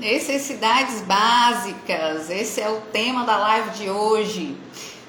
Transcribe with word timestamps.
Necessidades 0.00 1.02
básicas, 1.02 2.30
esse 2.30 2.58
é 2.58 2.70
o 2.70 2.80
tema 2.90 3.22
da 3.26 3.36
live 3.36 3.70
de 3.72 3.90
hoje. 3.90 4.56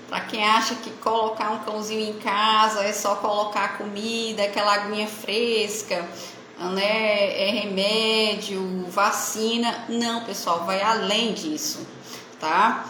Para 0.09 0.19
quem 0.19 0.43
acha 0.43 0.75
que 0.75 0.89
colocar 0.89 1.49
um 1.51 1.59
cãozinho 1.59 2.09
em 2.09 2.19
casa 2.19 2.83
é 2.83 2.91
só 2.91 3.15
colocar 3.15 3.77
comida, 3.77 4.43
aquela 4.43 4.73
aguinha 4.73 5.07
fresca, 5.07 6.05
né, 6.59 7.41
é 7.41 7.51
remédio, 7.51 8.85
vacina. 8.89 9.85
Não, 9.87 10.25
pessoal, 10.25 10.65
vai 10.65 10.81
além 10.81 11.31
disso, 11.33 11.87
tá? 12.37 12.83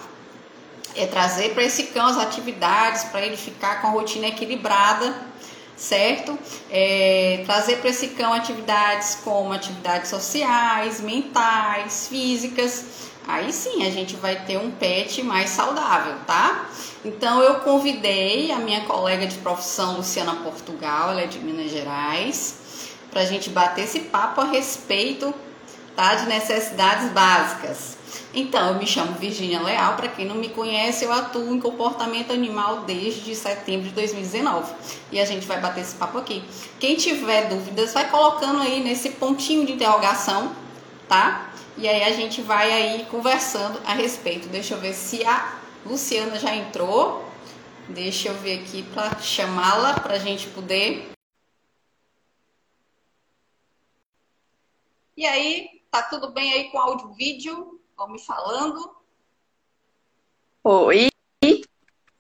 É 0.96 1.06
trazer 1.06 1.54
para 1.54 1.62
esse 1.62 1.84
cão 1.84 2.08
as 2.08 2.18
atividades 2.18 3.04
para 3.04 3.24
ele 3.24 3.38
ficar 3.38 3.80
com 3.80 3.90
a 3.90 3.92
rotina 3.92 4.26
equilibrada, 4.26 5.14
certo? 5.82 6.38
É, 6.70 7.44
trazer 7.46 7.78
para 7.78 7.90
esse 7.90 8.10
cão 8.10 8.32
atividades 8.32 9.18
como 9.24 9.52
atividades 9.52 10.10
sociais, 10.10 11.02
mentais, 11.02 12.08
físicas. 12.08 12.86
Aí 13.28 13.52
sim 13.52 13.86
a 13.86 13.90
gente 13.90 14.16
vai 14.16 14.46
ter 14.46 14.58
um 14.58 14.72
pet 14.72 15.24
mais 15.24 15.50
saudável, 15.50 16.16
tá? 16.28 16.70
Então 17.04 17.42
eu 17.42 17.56
convidei 17.62 18.52
a 18.52 18.58
minha 18.58 18.82
colega 18.82 19.26
de 19.26 19.38
profissão 19.40 19.98
Luciana 19.98 20.36
Portugal, 20.36 21.12
ela 21.12 21.22
é 21.22 21.28
de 21.28 21.40
Minas 21.40 21.72
Gerais 21.72 22.60
para 23.10 23.22
a 23.22 23.26
gente 23.26 23.50
bater 23.50 23.84
esse 23.84 24.02
papo 24.02 24.40
a 24.42 24.46
respeito 24.46 25.34
tá, 25.96 26.16
de 26.16 26.28
necessidades 26.28 27.10
básicas. 27.12 27.98
Então, 28.34 28.70
eu 28.70 28.76
me 28.76 28.88
chamo 28.88 29.14
Virginia 29.14 29.62
Leal, 29.62 29.96
para 29.96 30.08
quem 30.08 30.26
não 30.26 30.36
me 30.36 30.48
conhece, 30.50 31.04
eu 31.04 31.12
atuo 31.12 31.54
em 31.54 31.60
comportamento 31.60 32.32
animal 32.32 32.82
desde 32.82 33.36
setembro 33.36 33.90
de 33.90 33.94
2019. 33.94 34.74
E 35.12 35.20
a 35.20 35.26
gente 35.26 35.46
vai 35.46 35.60
bater 35.60 35.82
esse 35.82 35.96
papo 35.96 36.18
aqui. 36.18 36.42
Quem 36.80 36.96
tiver 36.96 37.50
dúvidas, 37.50 37.94
vai 37.94 38.10
colocando 38.10 38.62
aí 38.62 38.82
nesse 38.82 39.12
pontinho 39.12 39.66
de 39.66 39.74
interrogação, 39.74 40.56
tá? 41.10 41.52
E 41.78 41.88
aí 41.88 42.04
a 42.04 42.12
gente 42.12 42.42
vai 42.42 42.72
aí 42.72 43.06
conversando 43.12 43.80
a 43.86 43.94
respeito. 43.94 44.48
Deixa 44.48 44.76
eu 44.76 44.80
ver 44.80 44.94
se 44.94 45.26
a 45.26 45.60
Luciana 45.86 46.40
já 46.40 46.56
entrou. 46.56 47.26
Deixa 47.90 48.30
eu 48.30 48.36
ver 48.36 48.60
aqui 48.60 48.84
para 48.84 49.20
chamá-la 49.20 50.00
para 50.00 50.14
a 50.14 50.20
gente 50.20 50.48
poder 50.48 51.12
E 55.22 55.26
aí, 55.26 55.84
tá 55.92 56.02
tudo 56.02 56.32
bem 56.32 56.52
aí 56.52 56.72
com 56.72 56.80
áudio 56.80 57.14
vídeo? 57.14 57.81
Vão 58.02 58.10
me 58.10 58.20
falando. 58.20 58.96
Oi. 60.64 61.08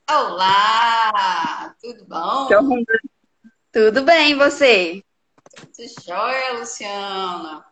Olá, 0.08 1.76
tudo 1.82 2.06
bom? 2.06 2.48
Tudo 3.72 4.04
bem, 4.04 4.38
você? 4.38 5.04
Tudo 5.50 6.06
jóia, 6.06 6.59
Luciana. 6.59 7.66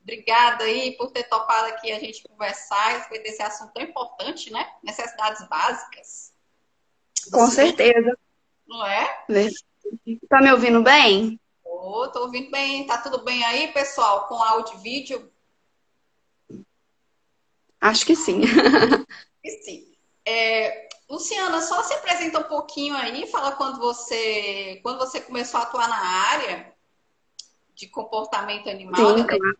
Obrigada 0.00 0.62
aí 0.62 0.96
por 0.96 1.10
ter 1.10 1.24
topado 1.24 1.66
aqui 1.70 1.90
a 1.90 1.98
gente 1.98 2.22
conversar 2.22 2.76
a 2.76 2.98
respeito 2.98 3.24
desse 3.24 3.42
assunto 3.42 3.72
tão 3.72 3.82
importante, 3.82 4.52
né? 4.52 4.72
Necessidades 4.80 5.44
básicas. 5.48 6.32
Com 7.32 7.48
certeza. 7.48 8.16
Não 8.64 8.86
é? 8.86 9.26
Tá 10.28 10.40
me 10.40 10.52
ouvindo 10.52 10.84
bem? 10.84 11.40
Tô, 11.64 12.08
tô 12.12 12.20
ouvindo 12.20 12.48
bem. 12.52 12.86
Tá 12.86 12.98
tudo 12.98 13.24
bem 13.24 13.42
aí, 13.44 13.72
pessoal, 13.72 14.28
com 14.28 14.40
áudio 14.40 14.76
e 14.76 14.82
vídeo? 14.82 15.32
Acho 17.80 18.04
que 18.04 18.14
sim. 18.14 18.42
sim. 19.64 19.90
É, 20.26 20.88
Luciana, 21.08 21.60
só 21.62 21.82
se 21.82 21.94
apresenta 21.94 22.38
um 22.38 22.44
pouquinho 22.44 22.94
aí, 22.94 23.26
fala 23.26 23.52
quando 23.52 23.78
você, 23.78 24.78
quando 24.82 24.98
você 24.98 25.20
começou 25.20 25.58
a 25.58 25.64
atuar 25.64 25.88
na 25.88 25.98
área 25.98 26.72
de 27.74 27.88
comportamento 27.88 28.68
animal. 28.68 29.16
Sim, 29.16 29.26
claro. 29.26 29.58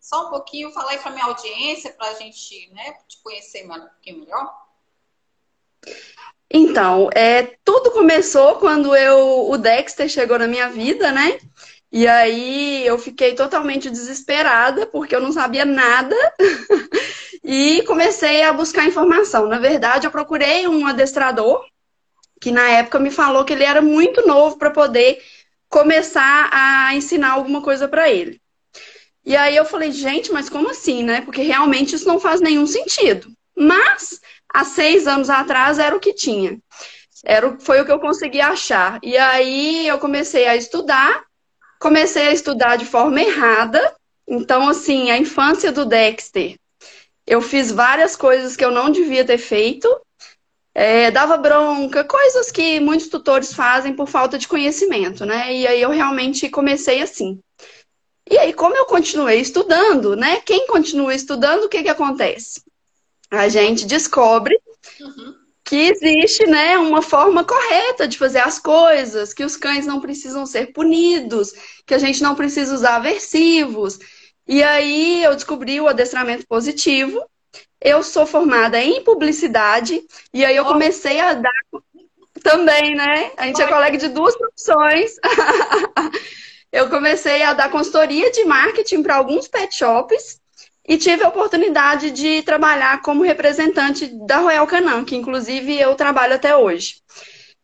Só 0.00 0.26
um 0.26 0.30
pouquinho, 0.30 0.72
fala 0.72 0.90
aí 0.90 0.98
para 0.98 1.12
minha 1.12 1.26
audiência, 1.26 1.92
para 1.92 2.08
a 2.08 2.14
gente 2.14 2.68
né, 2.72 2.92
te 3.06 3.22
conhecer 3.22 3.64
um 3.64 3.68
pouquinho 3.68 4.18
melhor. 4.18 4.62
Então, 6.50 7.08
é, 7.14 7.56
tudo 7.64 7.92
começou 7.92 8.56
quando 8.56 8.94
eu, 8.94 9.48
o 9.48 9.56
Dexter 9.56 10.08
chegou 10.08 10.38
na 10.38 10.46
minha 10.46 10.68
vida, 10.68 11.10
né? 11.12 11.38
E 11.92 12.08
aí 12.08 12.86
eu 12.86 12.98
fiquei 12.98 13.34
totalmente 13.34 13.90
desesperada, 13.90 14.86
porque 14.86 15.14
eu 15.14 15.20
não 15.20 15.30
sabia 15.30 15.66
nada, 15.66 16.16
e 17.44 17.82
comecei 17.82 18.42
a 18.42 18.52
buscar 18.52 18.86
informação. 18.86 19.46
Na 19.46 19.58
verdade, 19.58 20.06
eu 20.06 20.10
procurei 20.10 20.66
um 20.66 20.86
adestrador, 20.86 21.62
que 22.40 22.50
na 22.50 22.66
época 22.68 22.98
me 22.98 23.10
falou 23.10 23.44
que 23.44 23.52
ele 23.52 23.64
era 23.64 23.82
muito 23.82 24.26
novo 24.26 24.56
para 24.56 24.70
poder 24.70 25.22
começar 25.68 26.48
a 26.50 26.94
ensinar 26.94 27.32
alguma 27.32 27.60
coisa 27.60 27.86
para 27.86 28.10
ele. 28.10 28.40
E 29.24 29.36
aí 29.36 29.54
eu 29.54 29.64
falei, 29.64 29.92
gente, 29.92 30.32
mas 30.32 30.48
como 30.48 30.70
assim, 30.70 31.02
né? 31.02 31.20
Porque 31.20 31.42
realmente 31.42 31.94
isso 31.94 32.08
não 32.08 32.18
faz 32.18 32.40
nenhum 32.40 32.66
sentido. 32.66 33.28
Mas 33.56 34.18
há 34.52 34.64
seis 34.64 35.06
anos 35.06 35.30
atrás 35.30 35.78
era 35.78 35.94
o 35.94 36.00
que 36.00 36.12
tinha. 36.12 36.58
Era, 37.24 37.56
foi 37.60 37.80
o 37.80 37.84
que 37.84 37.92
eu 37.92 38.00
consegui 38.00 38.40
achar. 38.40 38.98
E 39.02 39.16
aí 39.16 39.86
eu 39.86 39.98
comecei 39.98 40.46
a 40.46 40.56
estudar, 40.56 41.22
comecei 41.82 42.28
a 42.28 42.32
estudar 42.32 42.76
de 42.76 42.86
forma 42.86 43.20
errada. 43.20 43.94
Então, 44.26 44.68
assim, 44.68 45.10
a 45.10 45.18
infância 45.18 45.72
do 45.72 45.84
Dexter, 45.84 46.56
eu 47.26 47.42
fiz 47.42 47.72
várias 47.72 48.14
coisas 48.14 48.56
que 48.56 48.64
eu 48.64 48.70
não 48.70 48.88
devia 48.88 49.24
ter 49.24 49.38
feito. 49.38 49.88
É, 50.74 51.10
dava 51.10 51.36
bronca, 51.36 52.02
coisas 52.04 52.50
que 52.50 52.80
muitos 52.80 53.08
tutores 53.08 53.52
fazem 53.52 53.92
por 53.92 54.08
falta 54.08 54.38
de 54.38 54.48
conhecimento, 54.48 55.26
né? 55.26 55.52
E 55.52 55.66
aí 55.66 55.82
eu 55.82 55.90
realmente 55.90 56.48
comecei 56.48 57.02
assim. 57.02 57.40
E 58.30 58.38
aí, 58.38 58.54
como 58.54 58.74
eu 58.74 58.86
continuei 58.86 59.40
estudando, 59.40 60.16
né? 60.16 60.40
Quem 60.40 60.66
continua 60.68 61.14
estudando, 61.14 61.64
o 61.64 61.68
que, 61.68 61.82
que 61.82 61.90
acontece? 61.90 62.62
a 63.32 63.48
gente 63.48 63.86
descobre 63.86 64.60
uhum. 65.00 65.31
Que 65.72 65.88
existe 65.88 66.46
né, 66.46 66.76
uma 66.76 67.00
forma 67.00 67.44
correta 67.44 68.06
de 68.06 68.18
fazer 68.18 68.40
as 68.40 68.58
coisas, 68.58 69.32
que 69.32 69.42
os 69.42 69.56
cães 69.56 69.86
não 69.86 70.02
precisam 70.02 70.44
ser 70.44 70.70
punidos, 70.70 71.54
que 71.86 71.94
a 71.94 71.98
gente 71.98 72.22
não 72.22 72.34
precisa 72.34 72.74
usar 72.74 72.96
aversivos. 72.96 73.98
E 74.46 74.62
aí 74.62 75.24
eu 75.24 75.34
descobri 75.34 75.80
o 75.80 75.88
adestramento 75.88 76.46
positivo. 76.46 77.24
Eu 77.80 78.02
sou 78.02 78.26
formada 78.26 78.78
em 78.82 79.02
publicidade 79.02 80.02
e 80.34 80.44
aí 80.44 80.54
eu 80.54 80.66
comecei 80.66 81.18
a 81.18 81.32
dar 81.32 81.50
também, 82.42 82.94
né? 82.94 83.32
A 83.38 83.46
gente 83.46 83.62
é 83.62 83.66
colega 83.66 83.96
de 83.96 84.08
duas 84.08 84.36
profissões. 84.36 85.12
eu 86.70 86.90
comecei 86.90 87.42
a 87.44 87.54
dar 87.54 87.70
consultoria 87.70 88.30
de 88.30 88.44
marketing 88.44 89.02
para 89.02 89.16
alguns 89.16 89.48
pet 89.48 89.74
shops 89.74 90.41
e 90.86 90.96
tive 90.98 91.22
a 91.22 91.28
oportunidade 91.28 92.10
de 92.10 92.42
trabalhar 92.42 93.02
como 93.02 93.22
representante 93.22 94.06
da 94.26 94.38
Royal 94.38 94.66
Canin, 94.66 95.04
que 95.04 95.16
inclusive 95.16 95.78
eu 95.78 95.94
trabalho 95.94 96.34
até 96.34 96.56
hoje. 96.56 96.96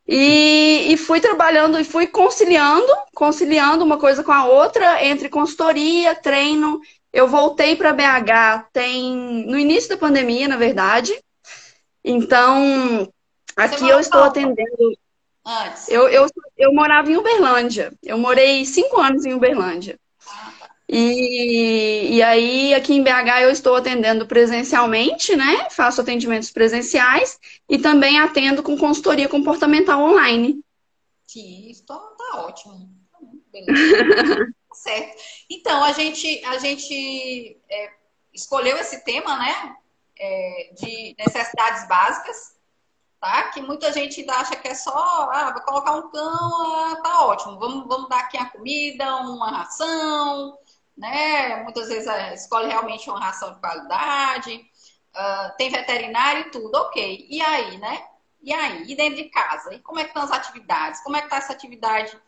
E, 0.06 0.86
e, 0.88 0.96
fui 0.96 1.20
trabalhando 1.20 1.78
e 1.78 1.84
fui 1.84 2.06
conciliando, 2.06 2.90
conciliando 3.14 3.84
uma 3.84 3.98
coisa 3.98 4.24
com 4.24 4.32
a 4.32 4.46
outra, 4.46 5.04
entre 5.04 5.28
consultoria, 5.28 6.14
treino. 6.14 6.80
Eu 7.12 7.28
voltei 7.28 7.76
para 7.76 7.92
BH 7.92 8.68
tem 8.72 9.14
no 9.46 9.58
início 9.58 9.90
da 9.90 9.98
pandemia, 9.98 10.48
na 10.48 10.56
verdade. 10.56 11.12
Então, 12.02 13.06
aqui 13.54 13.86
eu 13.86 14.00
estou 14.00 14.22
atendendo. 14.22 14.98
Antes. 15.44 15.88
Eu, 15.88 16.08
eu, 16.08 16.26
eu 16.56 16.72
morava 16.72 17.10
em 17.10 17.16
Uberlândia. 17.16 17.92
Eu 18.02 18.16
morei 18.16 18.64
cinco 18.64 18.98
anos 18.98 19.26
em 19.26 19.34
Uberlândia. 19.34 19.98
E, 20.88 22.16
e 22.16 22.22
aí, 22.22 22.72
aqui 22.72 22.94
em 22.94 23.02
BH, 23.02 23.42
eu 23.42 23.50
estou 23.50 23.76
atendendo 23.76 24.26
presencialmente, 24.26 25.36
né? 25.36 25.68
Faço 25.70 26.00
atendimentos 26.00 26.50
presenciais 26.50 27.38
e 27.68 27.78
também 27.78 28.18
atendo 28.18 28.62
com 28.62 28.78
consultoria 28.78 29.28
comportamental 29.28 30.00
online. 30.00 30.64
Sim, 31.26 31.68
isso 31.68 31.84
tá, 31.84 31.94
tá 31.94 32.46
ótimo. 32.46 32.88
Beleza. 33.52 34.46
certo. 34.72 35.22
Então, 35.50 35.84
a 35.84 35.92
gente, 35.92 36.42
a 36.46 36.56
gente 36.58 37.60
é, 37.68 37.90
escolheu 38.32 38.78
esse 38.78 39.04
tema, 39.04 39.36
né? 39.36 39.76
É, 40.18 40.70
de 40.74 41.14
necessidades 41.18 41.86
básicas, 41.86 42.56
tá? 43.20 43.50
Que 43.50 43.60
muita 43.60 43.92
gente 43.92 44.24
acha 44.30 44.56
que 44.56 44.68
é 44.68 44.74
só, 44.74 45.28
ah, 45.30 45.52
vou 45.52 45.62
colocar 45.62 45.96
um 45.96 46.10
cão, 46.10 46.76
ah, 46.76 46.96
tá 47.02 47.26
ótimo. 47.26 47.58
Vamos, 47.58 47.86
vamos 47.86 48.08
dar 48.08 48.20
aqui 48.20 48.38
a 48.38 48.46
comida, 48.46 49.16
uma 49.16 49.50
ração, 49.50 50.58
né? 50.98 51.62
Muitas 51.62 51.88
vezes 51.88 52.08
escolhe 52.34 52.66
realmente 52.66 53.08
uma 53.08 53.20
ração 53.20 53.54
de 53.54 53.60
qualidade, 53.60 54.52
uh, 55.14 55.56
tem 55.56 55.70
veterinário 55.70 56.42
e 56.42 56.50
tudo, 56.50 56.74
ok. 56.74 57.26
E 57.30 57.40
aí, 57.40 57.78
né? 57.78 58.04
E 58.42 58.52
aí? 58.52 58.82
E 58.90 58.96
dentro 58.96 59.16
de 59.16 59.24
casa? 59.30 59.72
E 59.72 59.78
como 59.78 60.00
é 60.00 60.02
que 60.02 60.10
estão 60.10 60.24
as 60.24 60.32
atividades? 60.32 61.00
Como 61.02 61.16
é 61.16 61.20
que 61.20 61.26
está 61.26 61.36
essa 61.36 61.52
atividade 61.52 62.18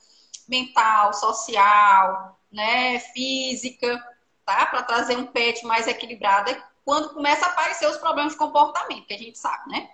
mental, 0.48 1.12
social, 1.12 2.38
né? 2.50 3.00
Física, 3.12 3.98
tá? 4.46 4.66
Para 4.66 4.84
trazer 4.84 5.16
um 5.16 5.26
pet 5.26 5.66
mais 5.66 5.88
equilibrado 5.88 6.56
quando 6.84 7.10
começa 7.10 7.46
a 7.46 7.50
aparecer 7.50 7.88
os 7.88 7.96
problemas 7.98 8.32
de 8.32 8.38
comportamento, 8.38 9.06
que 9.06 9.14
a 9.14 9.18
gente 9.18 9.38
sabe, 9.38 9.68
né? 9.70 9.90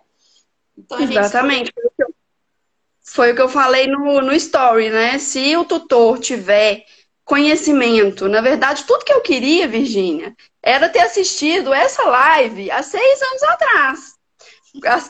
Então, 0.77 1.01
Exatamente. 1.01 1.73
Foi 3.03 3.33
o 3.33 3.35
que 3.37 3.41
eu 3.41 3.49
falei 3.49 3.87
no, 3.87 4.21
no 4.21 4.33
story, 4.35 4.91
né? 4.91 5.19
Se 5.19 5.57
o 5.57 5.65
tutor 5.65 6.19
tiver 6.19 6.85
conhecimento. 7.27 8.29
Na 8.29 8.41
verdade, 8.41 8.85
tudo 8.85 9.05
que 9.05 9.13
eu 9.13 9.21
queria, 9.21 9.69
Virgínia, 9.69 10.35
era 10.63 10.89
ter 10.89 11.01
assistido 11.01 11.75
essa 11.75 12.05
live 12.05 12.71
há 12.71 12.83
seis 12.83 13.23
anos 13.23 13.43
atrás. 13.43 14.17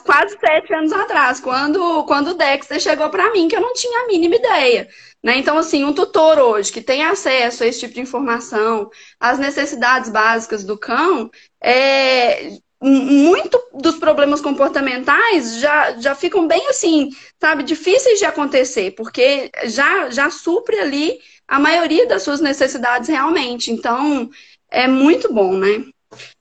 Quase 0.05 0.39
sete 0.39 0.73
anos 0.73 0.93
atrás, 0.93 1.41
quando, 1.41 2.05
quando 2.05 2.29
o 2.29 2.35
Dexter 2.35 2.81
chegou 2.81 3.11
para 3.11 3.33
mim, 3.33 3.49
que 3.49 3.57
eu 3.57 3.61
não 3.61 3.75
tinha 3.75 4.01
a 4.01 4.07
mínima 4.07 4.37
ideia. 4.37 4.89
Né? 5.23 5.39
Então, 5.39 5.59
assim, 5.59 5.85
um 5.85 5.93
tutor 5.93 6.39
hoje 6.39 6.73
que 6.73 6.81
tem 6.81 7.05
acesso 7.05 7.65
a 7.65 7.67
esse 7.67 7.81
tipo 7.81 7.95
de 7.95 8.01
informação, 8.01 8.89
às 9.21 9.39
necessidades 9.39 10.09
básicas 10.09 10.63
do 10.63 10.79
cão, 10.79 11.29
é, 11.61 12.53
muito 12.81 13.61
dos 13.75 13.97
problemas 13.97 14.41
comportamentais 14.41 15.59
já, 15.59 15.99
já 15.99 16.15
ficam 16.15 16.47
bem 16.47 16.69
assim, 16.69 17.11
sabe, 17.41 17.65
difíceis 17.65 18.19
de 18.19 18.25
acontecer, 18.25 18.93
porque 18.93 19.51
já, 19.65 20.11
já 20.11 20.31
supre 20.31 20.79
ali 20.79 21.19
a 21.49 21.59
maioria 21.59 22.07
das 22.07 22.23
suas 22.23 22.41
necessidades 22.41 23.09
realmente. 23.09 23.71
Então, 23.71 24.31
é 24.71 24.87
muito 24.87 25.33
bom, 25.33 25.57
né? 25.57 25.85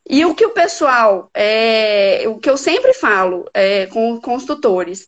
E 0.08 0.24
o 0.26 0.36
que 0.36 0.46
o 0.46 0.52
pessoal, 0.52 1.30
é, 1.34 2.24
o 2.28 2.38
que 2.38 2.50
eu 2.50 2.58
sempre 2.58 2.94
falo 2.94 3.50
é, 3.54 3.88
com, 3.88 4.20
com 4.22 4.36
os 4.36 4.46
tutores, 4.46 5.08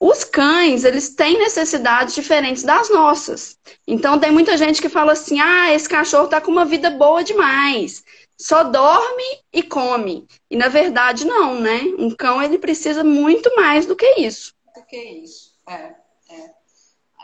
os 0.00 0.24
cães, 0.24 0.84
eles 0.84 1.14
têm 1.14 1.38
necessidades 1.38 2.14
diferentes 2.14 2.62
das 2.62 2.90
nossas. 2.90 3.56
Então, 3.86 4.18
tem 4.18 4.32
muita 4.32 4.56
gente 4.56 4.82
que 4.82 4.88
fala 4.88 5.12
assim: 5.12 5.40
ah, 5.40 5.72
esse 5.72 5.88
cachorro 5.88 6.28
tá 6.28 6.40
com 6.40 6.50
uma 6.50 6.64
vida 6.64 6.90
boa 6.90 7.22
demais. 7.22 8.02
Só 8.36 8.64
dorme 8.64 9.22
e 9.52 9.62
come. 9.62 10.26
E 10.50 10.56
na 10.56 10.66
verdade, 10.66 11.24
não, 11.24 11.60
né? 11.60 11.82
Um 11.96 12.10
cão, 12.10 12.42
ele 12.42 12.58
precisa 12.58 13.04
muito 13.04 13.54
mais 13.54 13.86
do 13.86 13.94
que 13.94 14.20
isso. 14.20 14.52
Do 14.74 14.84
que 14.84 14.96
isso, 14.96 15.52
é. 15.68 16.01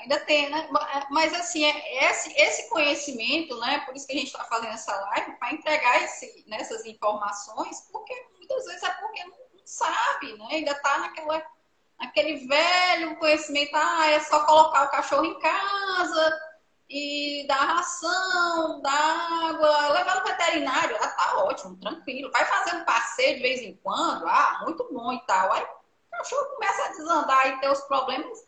É. 0.08 0.14
Ainda 0.14 0.20
tem, 0.20 0.50
né? 0.50 0.68
Mas 1.10 1.34
assim, 1.34 1.64
é 1.64 2.10
esse, 2.10 2.32
esse 2.40 2.68
conhecimento, 2.68 3.58
né? 3.60 3.80
Por 3.80 3.94
isso 3.94 4.06
que 4.06 4.14
a 4.14 4.16
gente 4.18 4.28
está 4.28 4.44
fazendo 4.44 4.72
essa 4.72 4.94
live, 4.94 5.32
para 5.38 5.52
entregar 5.52 6.02
esse, 6.02 6.44
nessas 6.46 6.84
informações, 6.86 7.88
porque 7.92 8.14
muitas 8.38 8.64
vezes 8.64 8.82
é 8.82 8.90
porque 8.90 9.24
não 9.24 9.36
sabe, 9.64 10.36
né? 10.38 10.46
Ainda 10.50 10.72
está 10.72 10.98
naquela 10.98 11.42
aquele 11.98 12.46
velho 12.46 13.18
conhecimento, 13.18 13.74
ah, 13.74 14.06
é 14.06 14.20
só 14.20 14.44
colocar 14.44 14.84
o 14.84 14.90
cachorro 14.90 15.24
em 15.24 15.38
casa 15.40 16.40
e 16.88 17.44
dar 17.48 17.56
ração, 17.56 18.80
dar 18.80 19.50
água, 19.50 19.88
levar 19.88 20.20
no 20.20 20.24
veterinário, 20.24 20.96
ah, 21.00 21.08
tá 21.08 21.44
ótimo, 21.44 21.76
tranquilo. 21.76 22.30
Vai 22.30 22.44
fazer 22.46 22.76
um 22.76 22.84
passeio 22.84 23.36
de 23.36 23.42
vez 23.42 23.60
em 23.60 23.76
quando, 23.82 24.26
ah, 24.26 24.60
muito 24.64 24.88
bom 24.92 25.12
e 25.12 25.20
tal. 25.26 25.52
Aí 25.52 25.62
o 25.62 26.16
cachorro 26.16 26.54
começa 26.54 26.84
a 26.84 26.88
desandar 26.88 27.48
e 27.48 27.60
ter 27.60 27.68
os 27.68 27.80
problemas. 27.82 28.38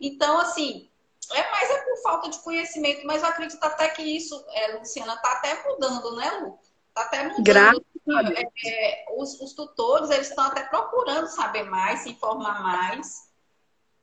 Então, 0.00 0.38
assim, 0.38 0.89
é 1.32 1.50
mais 1.50 1.70
é 1.70 1.82
por 1.82 2.02
falta 2.02 2.30
de 2.30 2.38
conhecimento, 2.38 3.06
mas 3.06 3.22
eu 3.22 3.28
acredito 3.28 3.62
até 3.62 3.88
que 3.88 4.02
isso, 4.02 4.44
é, 4.50 4.78
Luciana, 4.78 5.16
tá 5.16 5.32
até 5.32 5.62
mudando, 5.68 6.16
né, 6.16 6.30
Lu? 6.42 6.58
Tá 6.94 7.02
até 7.02 7.22
mudando. 7.24 7.44
Graças 7.44 7.90
é, 8.08 8.68
é, 8.68 9.04
os, 9.16 9.40
os, 9.40 9.52
tutores 9.52 10.10
eles 10.10 10.28
estão 10.28 10.44
até 10.44 10.64
procurando 10.64 11.26
saber 11.28 11.64
mais, 11.64 12.00
se 12.00 12.10
informar 12.10 12.62
mais. 12.62 13.30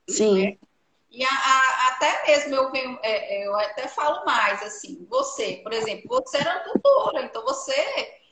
Sim. 0.09 0.45
Né? 0.45 0.57
E 1.09 1.23
a, 1.23 1.29
a, 1.29 1.87
até 1.87 2.27
mesmo 2.27 2.55
eu, 2.55 2.71
venho, 2.71 2.99
é, 3.01 3.41
é, 3.41 3.47
eu 3.47 3.55
até 3.55 3.87
falo 3.87 4.25
mais, 4.25 4.61
assim, 4.61 5.05
você, 5.09 5.59
por 5.63 5.73
exemplo, 5.73 6.07
você 6.09 6.37
era 6.37 6.59
tutora, 6.59 7.23
então 7.23 7.43
você 7.43 7.73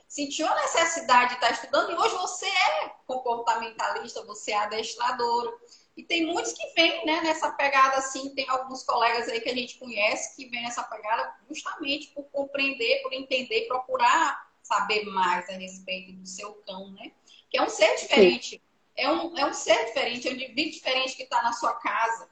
sentiu 0.08 0.46
a 0.46 0.54
necessidade 0.56 1.30
de 1.30 1.34
estar 1.34 1.50
estudando 1.50 1.90
e 1.90 1.94
hoje 1.94 2.14
você 2.16 2.46
é 2.46 2.92
comportamentalista, 3.06 4.24
você 4.24 4.52
é 4.52 4.58
adestradora. 4.58 5.52
E 5.96 6.02
tem 6.02 6.26
muitos 6.26 6.52
que 6.52 6.66
vêm 6.74 7.06
né, 7.06 7.22
nessa 7.22 7.50
pegada 7.52 7.96
assim, 7.96 8.34
tem 8.34 8.46
alguns 8.48 8.82
colegas 8.82 9.28
aí 9.28 9.40
que 9.40 9.48
a 9.48 9.54
gente 9.54 9.78
conhece 9.78 10.36
que 10.36 10.46
vêm 10.48 10.62
nessa 10.62 10.82
pegada 10.82 11.34
justamente 11.48 12.08
por 12.08 12.24
compreender, 12.24 13.02
por 13.02 13.12
entender, 13.14 13.66
procurar 13.66 14.46
saber 14.62 15.04
mais 15.06 15.48
a 15.48 15.52
respeito 15.52 16.12
do 16.12 16.26
seu 16.26 16.52
cão, 16.66 16.90
né? 16.92 17.12
Que 17.48 17.58
é 17.58 17.62
um 17.62 17.68
ser 17.68 17.96
diferente. 17.96 18.62
É 18.94 19.10
um, 19.10 19.36
é 19.38 19.46
um 19.46 19.52
ser 19.52 19.86
diferente, 19.86 20.26
é 20.26 20.30
um 20.30 20.34
indivíduo 20.34 20.72
diferente 20.72 21.16
que 21.16 21.22
está 21.22 21.42
na 21.42 21.52
sua 21.52 21.74
casa, 21.74 22.28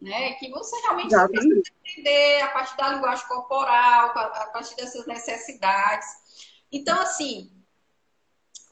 né? 0.00 0.34
Que 0.34 0.50
você 0.50 0.76
realmente 0.82 1.14
precisa 1.28 1.62
entender 1.84 2.42
a 2.42 2.48
partir 2.48 2.76
da 2.76 2.88
linguagem 2.90 3.26
corporal, 3.26 4.10
a 4.10 4.46
partir 4.52 4.76
dessas 4.76 5.06
necessidades. 5.06 6.06
Então, 6.70 7.00
assim, 7.00 7.50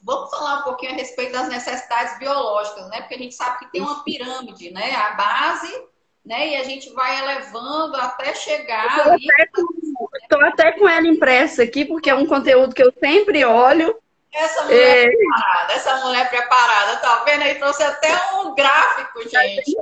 vamos 0.03 0.29
falar 0.29 0.59
um 0.59 0.63
pouquinho 0.63 0.91
a 0.91 0.95
respeito 0.95 1.31
das 1.31 1.47
necessidades 1.47 2.19
biológicas, 2.19 2.87
né? 2.89 3.01
Porque 3.01 3.15
a 3.15 3.17
gente 3.17 3.33
sabe 3.33 3.59
que 3.59 3.71
tem 3.71 3.81
uma 3.81 4.03
pirâmide, 4.03 4.71
né? 4.71 4.91
A 4.93 5.11
base, 5.11 5.87
né? 6.25 6.49
E 6.49 6.55
a 6.57 6.63
gente 6.63 6.91
vai 6.93 7.23
elevando 7.23 7.95
até 7.95 8.33
chegar. 8.35 9.17
Estou 10.21 10.41
até 10.41 10.73
com 10.73 10.87
ela 10.87 11.07
impressa 11.07 11.63
aqui, 11.63 11.85
porque 11.85 12.09
é 12.09 12.15
um 12.15 12.25
conteúdo 12.25 12.75
que 12.75 12.83
eu 12.83 12.93
sempre 12.99 13.43
olho. 13.45 13.95
Essa 14.33 14.63
mulher 14.63 15.05
é... 15.05 15.11
preparada, 15.11 15.73
essa 15.73 15.95
mulher 15.97 16.29
preparada, 16.29 16.95
tá 16.97 17.23
vendo 17.23 17.43
aí? 17.43 17.55
Trouxe 17.55 17.83
até 17.83 18.09
um 18.33 18.55
gráfico, 18.55 19.21
gente. 19.29 19.75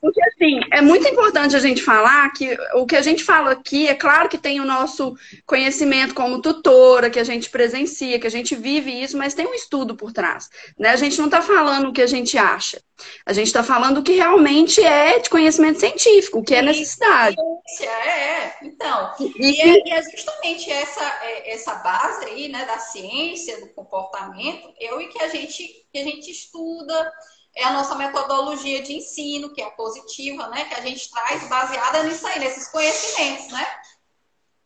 Porque 0.00 0.22
assim, 0.24 0.60
é 0.72 0.80
muito 0.80 1.06
importante 1.06 1.54
a 1.54 1.60
gente 1.60 1.82
falar 1.82 2.30
que 2.32 2.56
o 2.74 2.84
que 2.84 2.96
a 2.96 3.02
gente 3.02 3.22
fala 3.22 3.52
aqui, 3.52 3.86
é 3.86 3.94
claro 3.94 4.28
que 4.28 4.38
tem 4.38 4.60
o 4.60 4.64
nosso 4.64 5.16
conhecimento 5.46 6.14
como 6.14 6.42
tutora, 6.42 7.10
que 7.10 7.20
a 7.20 7.24
gente 7.24 7.48
presencia, 7.48 8.18
que 8.18 8.26
a 8.26 8.30
gente 8.30 8.56
vive 8.56 8.90
isso, 9.02 9.16
mas 9.16 9.34
tem 9.34 9.46
um 9.46 9.54
estudo 9.54 9.94
por 9.94 10.12
trás. 10.12 10.50
Né? 10.78 10.90
A 10.90 10.96
gente 10.96 11.18
não 11.18 11.26
está 11.26 11.40
falando 11.40 11.88
o 11.88 11.92
que 11.92 12.02
a 12.02 12.06
gente 12.06 12.36
acha. 12.36 12.80
A 13.24 13.32
gente 13.32 13.46
está 13.46 13.62
falando 13.62 13.98
o 13.98 14.02
que 14.02 14.12
realmente 14.12 14.82
é 14.82 15.18
de 15.18 15.30
conhecimento 15.30 15.80
científico, 15.80 16.38
o 16.38 16.44
que 16.44 16.54
é 16.54 16.62
necessidade. 16.62 17.36
É, 17.80 17.84
é. 17.84 18.58
Então, 18.62 19.14
e 19.20 19.60
é, 19.60 19.98
é, 19.98 20.02
justamente 20.02 20.70
essa, 20.70 21.04
é, 21.22 21.52
essa 21.52 21.74
base 21.76 22.24
aí, 22.24 22.48
né, 22.48 22.64
da 22.64 22.78
ciência, 22.78 23.60
do 23.60 23.68
comportamento, 23.68 24.72
eu 24.80 25.00
e 25.00 25.08
que 25.08 25.22
a 25.22 25.28
gente, 25.28 25.86
que 25.92 25.98
a 25.98 26.04
gente 26.04 26.30
estuda, 26.30 27.12
é 27.54 27.64
a 27.64 27.72
nossa 27.72 27.94
metodologia 27.94 28.82
de 28.82 28.94
ensino, 28.94 29.52
que 29.52 29.62
é 29.62 29.70
positiva, 29.70 30.48
né, 30.48 30.64
que 30.64 30.74
a 30.74 30.80
gente 30.80 31.10
traz 31.10 31.48
baseada 31.48 32.02
nisso 32.04 32.26
aí, 32.26 32.38
nesses 32.38 32.68
conhecimentos, 32.68 33.48
né? 33.48 33.66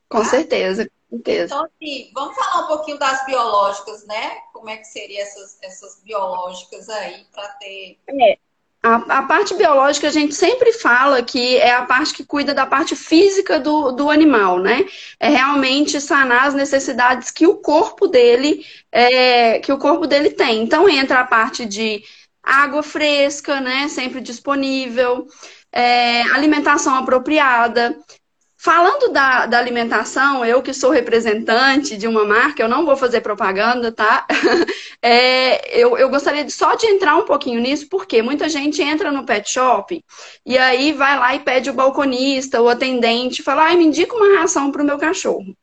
Com 0.08 0.18
tá? 0.18 0.24
certeza. 0.24 0.90
Então, 1.12 1.66
assim, 1.66 2.10
vamos 2.14 2.34
falar 2.34 2.64
um 2.64 2.68
pouquinho 2.68 2.98
das 2.98 3.24
biológicas, 3.26 4.06
né? 4.06 4.38
Como 4.52 4.70
é 4.70 4.78
que 4.78 4.86
seriam 4.86 5.20
essas, 5.20 5.58
essas 5.62 6.00
biológicas 6.02 6.88
aí 6.88 7.26
para 7.32 7.48
ter. 7.48 7.98
É. 8.08 8.38
A, 8.84 8.96
a, 9.18 9.22
parte 9.22 9.54
biológica 9.54 10.08
a 10.08 10.10
gente 10.10 10.34
sempre 10.34 10.72
fala 10.72 11.22
que 11.22 11.56
é 11.58 11.70
a 11.70 11.84
parte 11.84 12.12
que 12.12 12.24
cuida 12.24 12.52
da 12.52 12.66
parte 12.66 12.96
física 12.96 13.60
do, 13.60 13.92
do 13.92 14.10
animal, 14.10 14.58
né? 14.58 14.84
É 15.20 15.28
realmente 15.28 16.00
sanar 16.00 16.48
as 16.48 16.54
necessidades 16.54 17.30
que 17.30 17.46
o 17.46 17.58
corpo 17.58 18.08
dele 18.08 18.66
é, 18.90 19.60
que 19.60 19.72
o 19.72 19.78
corpo 19.78 20.06
dele 20.06 20.30
tem. 20.30 20.62
Então 20.62 20.88
entra 20.88 21.20
a 21.20 21.26
parte 21.26 21.64
de 21.64 22.02
água 22.42 22.82
fresca, 22.82 23.60
né? 23.60 23.86
Sempre 23.86 24.20
disponível, 24.20 25.28
é, 25.70 26.22
alimentação 26.32 26.96
apropriada, 26.96 27.96
Falando 28.62 29.12
da, 29.12 29.44
da, 29.46 29.58
alimentação, 29.58 30.44
eu 30.44 30.62
que 30.62 30.72
sou 30.72 30.90
representante 30.92 31.96
de 31.96 32.06
uma 32.06 32.24
marca, 32.24 32.62
eu 32.62 32.68
não 32.68 32.86
vou 32.86 32.96
fazer 32.96 33.20
propaganda, 33.20 33.90
tá? 33.90 34.24
É, 35.04 35.76
eu, 35.76 35.98
eu 35.98 36.08
gostaria 36.08 36.44
de, 36.44 36.52
só 36.52 36.76
de 36.76 36.86
entrar 36.86 37.16
um 37.16 37.24
pouquinho 37.24 37.60
nisso, 37.60 37.88
porque 37.88 38.22
muita 38.22 38.48
gente 38.48 38.80
entra 38.80 39.10
no 39.10 39.26
pet 39.26 39.50
shop 39.50 40.00
e 40.46 40.56
aí 40.56 40.92
vai 40.92 41.18
lá 41.18 41.34
e 41.34 41.40
pede 41.40 41.70
o 41.70 41.72
balconista, 41.72 42.62
o 42.62 42.68
atendente, 42.68 43.42
fala, 43.42 43.64
ai, 43.64 43.76
me 43.76 43.84
indica 43.84 44.14
uma 44.14 44.38
ração 44.38 44.70
para 44.70 44.80
o 44.80 44.86
meu 44.86 44.98
cachorro. 44.98 45.56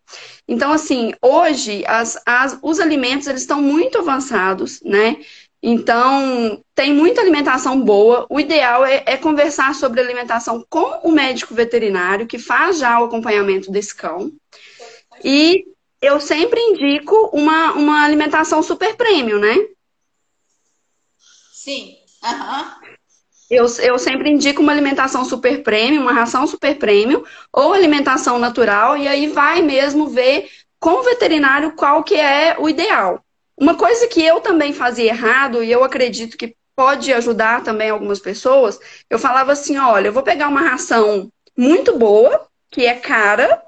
Então, 0.45 0.73
assim, 0.73 1.13
hoje 1.21 1.85
as, 1.87 2.21
as, 2.25 2.59
os 2.61 2.81
alimentos 2.81 3.27
eles 3.27 3.41
estão 3.41 3.61
muito 3.61 3.99
avançados, 3.99 4.81
né? 4.83 5.15
Então, 5.61 6.63
tem 6.73 6.93
muita 6.93 7.19
alimentação 7.19 7.81
boa. 7.81 8.25
O 8.29 8.39
ideal 8.39 8.85
é, 8.85 9.03
é, 9.05 9.17
conversar 9.17 9.75
sobre 9.75 9.99
alimentação 9.99 10.65
com 10.69 11.01
o 11.03 11.11
médico 11.11 11.53
veterinário, 11.53 12.27
que 12.27 12.39
faz 12.39 12.79
já 12.79 12.99
o 12.99 13.05
acompanhamento 13.05 13.69
desse 13.69 13.93
cão. 13.93 14.31
E 15.23 15.65
eu 16.01 16.19
sempre 16.21 16.59
indico 16.61 17.29
uma, 17.33 17.73
uma 17.73 18.03
alimentação 18.05 18.63
super 18.63 18.95
premium, 18.95 19.39
né? 19.39 19.55
Sim. 21.51 21.97
Uhum. 22.23 22.89
Eu, 23.49 23.65
eu 23.79 23.97
sempre 23.99 24.29
indico 24.29 24.61
uma 24.61 24.71
alimentação 24.71 25.25
super 25.25 25.61
premium, 25.63 26.03
uma 26.03 26.13
ração 26.13 26.45
super 26.47 26.77
premium, 26.77 27.23
ou 27.51 27.73
alimentação 27.73 28.39
natural, 28.39 28.95
e 28.95 29.07
aí 29.07 29.27
vai 29.27 29.61
mesmo 29.61 30.07
ver 30.07 30.49
com 30.79 30.99
o 30.99 31.03
veterinário 31.03 31.73
qual 31.75 32.03
que 32.03 32.15
é 32.15 32.55
o 32.57 32.69
ideal. 32.69 33.23
Uma 33.59 33.75
coisa 33.75 34.07
que 34.07 34.23
eu 34.23 34.39
também 34.39 34.73
fazia 34.73 35.09
errado, 35.09 35.61
e 35.61 35.69
eu 35.71 35.83
acredito 35.83 36.37
que 36.37 36.55
pode 36.75 37.11
ajudar 37.11 37.61
também 37.61 37.89
algumas 37.89 38.19
pessoas, 38.19 38.79
eu 39.09 39.19
falava 39.19 39.51
assim: 39.51 39.77
olha, 39.77 40.07
eu 40.07 40.13
vou 40.13 40.23
pegar 40.23 40.47
uma 40.47 40.61
ração 40.61 41.29
muito 41.57 41.97
boa, 41.97 42.47
que 42.71 42.85
é 42.85 42.93
cara, 42.93 43.61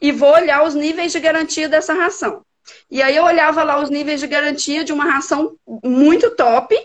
e 0.00 0.10
vou 0.10 0.32
olhar 0.32 0.64
os 0.64 0.74
níveis 0.74 1.12
de 1.12 1.20
garantia 1.20 1.68
dessa 1.68 1.94
ração. 1.94 2.44
E 2.90 3.00
aí 3.00 3.14
eu 3.14 3.22
olhava 3.22 3.62
lá 3.62 3.80
os 3.80 3.88
níveis 3.88 4.20
de 4.20 4.26
garantia 4.26 4.82
de 4.82 4.92
uma 4.92 5.04
ração 5.04 5.56
muito 5.84 6.30
top 6.34 6.76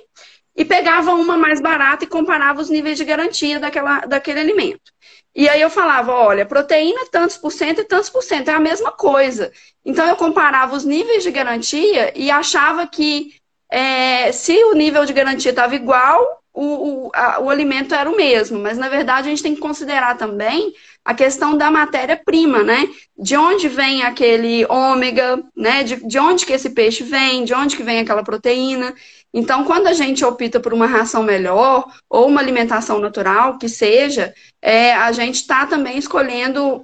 e 0.56 0.64
pegava 0.64 1.16
uma 1.16 1.36
mais 1.38 1.60
barata 1.60 2.04
e 2.04 2.08
comparava 2.08 2.62
os 2.62 2.70
níveis 2.70 2.98
de 2.98 3.04
garantia 3.04 3.60
daquela, 3.60 4.02
daquele 4.02 4.40
alimento. 4.40 4.91
E 5.34 5.48
aí 5.48 5.62
eu 5.62 5.70
falava, 5.70 6.12
olha, 6.12 6.46
proteína 6.46 7.06
tantos 7.10 7.38
por 7.38 7.52
cento 7.52 7.82
e 7.82 7.86
tantos 7.86 8.10
por 8.10 8.22
cento, 8.22 8.50
é 8.50 8.54
a 8.54 8.60
mesma 8.60 8.92
coisa. 8.92 9.52
Então 9.86 10.06
eu 10.08 10.16
comparava 10.16 10.76
os 10.76 10.84
níveis 10.84 11.24
de 11.24 11.32
garantia 11.32 12.12
e 12.16 12.30
achava 12.30 12.86
que 12.86 13.34
é, 13.72 14.32
se 14.34 14.54
o 14.66 14.74
nível 14.74 15.06
de 15.06 15.14
garantia 15.14 15.52
estava 15.52 15.74
igual, 15.76 16.42
o, 16.54 16.66
o, 17.08 17.12
a, 17.14 17.40
o 17.40 17.50
alimento 17.50 17.96
era 17.96 18.10
o 18.10 18.18
mesmo. 18.18 18.60
Mas 18.60 18.78
na 18.78 18.90
verdade 18.90 19.28
a 19.28 19.30
gente 19.30 19.44
tem 19.44 19.56
que 19.56 19.62
considerar 19.62 20.18
também 20.18 20.74
a 21.04 21.14
questão 21.14 21.58
da 21.58 21.72
matéria-prima, 21.72 22.62
né? 22.62 22.88
De 23.18 23.36
onde 23.38 23.68
vem 23.70 24.04
aquele 24.04 24.66
ômega, 24.66 25.42
né? 25.56 25.84
De, 25.84 25.96
de 26.06 26.20
onde 26.20 26.46
que 26.46 26.54
esse 26.54 26.72
peixe 26.72 27.04
vem, 27.04 27.46
de 27.46 27.54
onde 27.54 27.78
que 27.78 27.84
vem 27.84 28.00
aquela 28.00 28.24
proteína. 28.24 28.94
Então, 29.34 29.64
quando 29.64 29.88
a 29.88 29.94
gente 29.94 30.26
opta 30.26 30.60
por 30.60 30.74
uma 30.74 30.86
ração 30.86 31.24
melhor 31.24 31.86
ou 32.10 32.28
uma 32.28 32.42
alimentação 32.42 33.00
natural, 33.00 33.58
que 33.58 33.70
seja, 33.70 34.34
é, 34.62 34.94
a 34.94 35.12
gente 35.12 35.36
está 35.36 35.66
também 35.66 35.98
escolhendo 35.98 36.84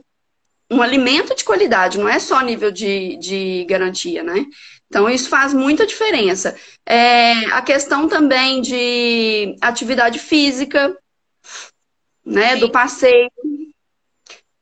um 0.72 0.82
alimento 0.82 1.36
de 1.36 1.44
qualidade, 1.44 1.98
não 1.98 2.10
é 2.10 2.20
só 2.20 2.42
nível 2.42 2.72
de, 2.72 3.18
de 3.18 3.66
garantia, 3.70 4.24
né? 4.24 4.46
Então, 4.88 5.10
isso 5.10 5.30
faz 5.30 5.54
muita 5.54 5.86
diferença. 5.86 6.56
É, 6.86 7.34
a 7.48 7.62
questão 7.62 8.08
também 8.08 8.62
de 8.62 9.56
atividade 9.62 10.18
física, 10.18 10.98
né? 12.25 12.54
Sim. 12.54 12.60
Do 12.60 12.70
passeio, 12.70 13.30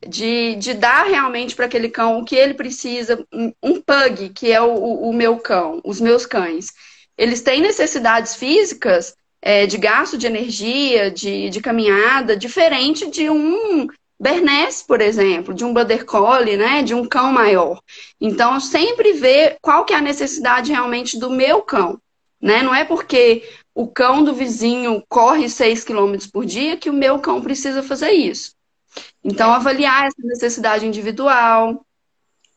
de, 0.07 0.55
de 0.55 0.73
dar 0.73 1.05
realmente 1.05 1.55
para 1.55 1.65
aquele 1.65 1.89
cão 1.89 2.19
o 2.19 2.25
que 2.25 2.35
ele 2.35 2.55
precisa, 2.55 3.23
um 3.61 3.79
pug, 3.79 4.29
que 4.29 4.51
é 4.51 4.61
o, 4.61 4.73
o 4.73 5.13
meu 5.13 5.37
cão, 5.37 5.81
os 5.83 6.01
meus 6.01 6.25
cães 6.25 6.73
eles 7.17 7.41
têm 7.41 7.61
necessidades 7.61 8.35
físicas 8.35 9.15
é, 9.41 9.65
de 9.65 9.77
gasto 9.77 10.17
de 10.17 10.27
energia, 10.27 11.11
de, 11.11 11.49
de 11.49 11.61
caminhada, 11.61 12.35
diferente 12.35 13.09
de 13.09 13.29
um 13.29 13.87
Bernese, 14.19 14.83
por 14.85 15.01
exemplo, 15.01 15.53
de 15.53 15.63
um 15.65 15.73
Border 15.73 16.05
Collie, 16.05 16.57
né, 16.57 16.81
de 16.81 16.93
um 16.93 17.05
cão 17.05 17.31
maior. 17.31 17.79
Então, 18.19 18.59
sempre 18.59 19.13
ver 19.13 19.57
qual 19.61 19.85
que 19.85 19.93
é 19.93 19.97
a 19.97 20.01
necessidade 20.01 20.71
realmente 20.71 21.19
do 21.19 21.29
meu 21.29 21.61
cão. 21.61 21.99
Né? 22.41 22.63
Não 22.63 22.73
é 22.73 22.85
porque 22.85 23.43
o 23.73 23.87
cão 23.87 24.23
do 24.23 24.33
vizinho 24.33 25.03
corre 25.09 25.49
6 25.49 25.83
km 25.83 26.15
por 26.31 26.45
dia 26.45 26.77
que 26.77 26.89
o 26.89 26.93
meu 26.93 27.19
cão 27.19 27.41
precisa 27.41 27.83
fazer 27.83 28.11
isso. 28.11 28.55
Então, 29.23 29.51
avaliar 29.51 30.07
essa 30.07 30.21
necessidade 30.23 30.85
individual, 30.85 31.84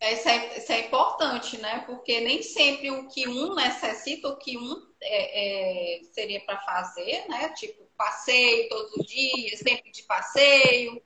isso 0.00 0.28
é, 0.28 0.59
isso 0.59 0.73
é 0.73 0.87
importante, 0.87 1.59
né? 1.59 1.83
Porque 1.87 2.21
nem 2.21 2.43
sempre 2.43 2.90
o 2.90 3.09
que 3.09 3.26
um 3.28 3.55
necessita, 3.55 4.28
o 4.28 4.37
que 4.37 4.57
um 4.57 4.87
é, 5.00 5.99
é, 5.99 6.05
seria 6.12 6.40
para 6.40 6.59
fazer, 6.61 7.25
né? 7.28 7.49
Tipo, 7.50 7.85
passeio 7.97 8.69
todos 8.69 8.93
os 8.97 9.07
dias, 9.07 9.61
tempo 9.61 9.90
de 9.90 10.02
passeio, 10.05 11.02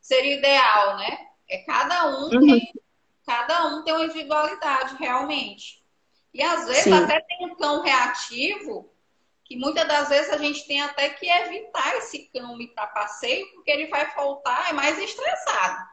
seria 0.00 0.36
ideal, 0.36 0.96
né? 0.96 1.28
É 1.48 1.58
cada 1.58 2.06
um 2.08 2.24
uhum. 2.24 2.40
tem, 2.40 2.72
cada 3.26 3.66
um 3.66 3.82
tem 3.82 3.92
uma 3.94 4.04
individualidade 4.04 4.96
realmente. 4.96 5.82
E 6.32 6.40
às 6.42 6.66
vezes 6.66 6.84
Sim. 6.84 6.92
até 6.92 7.20
tem 7.20 7.46
um 7.46 7.56
cão 7.56 7.82
reativo, 7.82 8.88
que 9.44 9.56
muitas 9.56 9.88
das 9.88 10.08
vezes 10.10 10.32
a 10.32 10.38
gente 10.38 10.66
tem 10.66 10.80
até 10.80 11.08
que 11.08 11.28
evitar 11.28 11.96
esse 11.96 12.30
cão 12.32 12.60
ir 12.60 12.68
para 12.68 12.86
passeio, 12.86 13.50
porque 13.54 13.70
ele 13.70 13.88
vai 13.88 14.14
voltar 14.14 14.70
é 14.70 14.72
mais 14.72 14.98
estressado. 14.98 15.88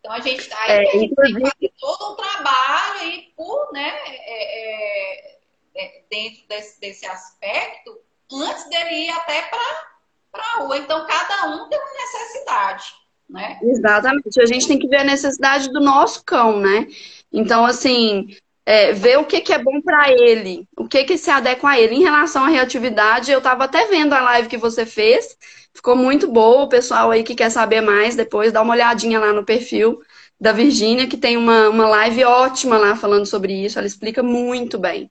Então 0.00 0.12
a 0.12 0.20
gente, 0.20 0.50
aí 0.54 0.72
é, 0.72 0.88
a 0.88 0.98
gente 0.98 1.14
tem 1.14 1.34
que 1.34 1.40
fazer 1.40 1.72
todo 1.78 2.12
um 2.12 2.16
trabalho 2.16 3.00
aí 3.00 3.32
por, 3.36 3.70
né, 3.72 3.92
é, 4.06 5.28
é, 5.28 5.38
é, 5.76 6.02
dentro 6.10 6.40
desse, 6.48 6.80
desse 6.80 7.06
aspecto, 7.06 7.98
antes 8.32 8.68
dele 8.70 9.06
ir 9.06 9.10
até 9.10 9.42
para 9.42 10.42
a 10.42 10.60
rua. 10.60 10.78
Então 10.78 11.06
cada 11.06 11.48
um 11.48 11.68
tem 11.68 11.78
uma 11.78 11.92
necessidade. 11.92 12.94
Né? 13.28 13.60
Exatamente. 13.62 14.40
A 14.40 14.46
gente 14.46 14.66
tem 14.66 14.78
que 14.78 14.88
ver 14.88 15.00
a 15.00 15.04
necessidade 15.04 15.70
do 15.70 15.80
nosso 15.80 16.24
cão, 16.24 16.58
né? 16.58 16.88
Então, 17.32 17.64
assim, 17.64 18.36
é, 18.64 18.92
ver 18.92 19.18
o 19.18 19.24
que, 19.24 19.40
que 19.40 19.52
é 19.52 19.58
bom 19.58 19.80
para 19.80 20.10
ele, 20.12 20.66
o 20.76 20.86
que, 20.86 21.04
que 21.04 21.18
se 21.18 21.30
adequa 21.30 21.70
a 21.70 21.80
ele. 21.80 21.96
Em 21.96 22.02
relação 22.02 22.44
à 22.44 22.48
reatividade, 22.48 23.32
eu 23.32 23.38
estava 23.38 23.64
até 23.64 23.86
vendo 23.86 24.12
a 24.12 24.20
live 24.20 24.48
que 24.48 24.58
você 24.58 24.86
fez, 24.86 25.36
Ficou 25.74 25.96
muito 25.96 26.28
boa. 26.28 26.64
O 26.64 26.68
pessoal 26.68 27.10
aí 27.10 27.22
que 27.22 27.34
quer 27.34 27.50
saber 27.50 27.80
mais, 27.80 28.16
depois 28.16 28.52
dá 28.52 28.60
uma 28.62 28.74
olhadinha 28.74 29.18
lá 29.18 29.32
no 29.32 29.44
perfil 29.44 30.00
da 30.40 30.52
Virgínia, 30.52 31.06
que 31.06 31.16
tem 31.16 31.36
uma, 31.36 31.68
uma 31.68 31.88
live 31.88 32.24
ótima 32.24 32.78
lá 32.78 32.96
falando 32.96 33.26
sobre 33.26 33.52
isso. 33.52 33.78
Ela 33.78 33.86
explica 33.86 34.22
muito 34.22 34.78
bem. 34.78 35.10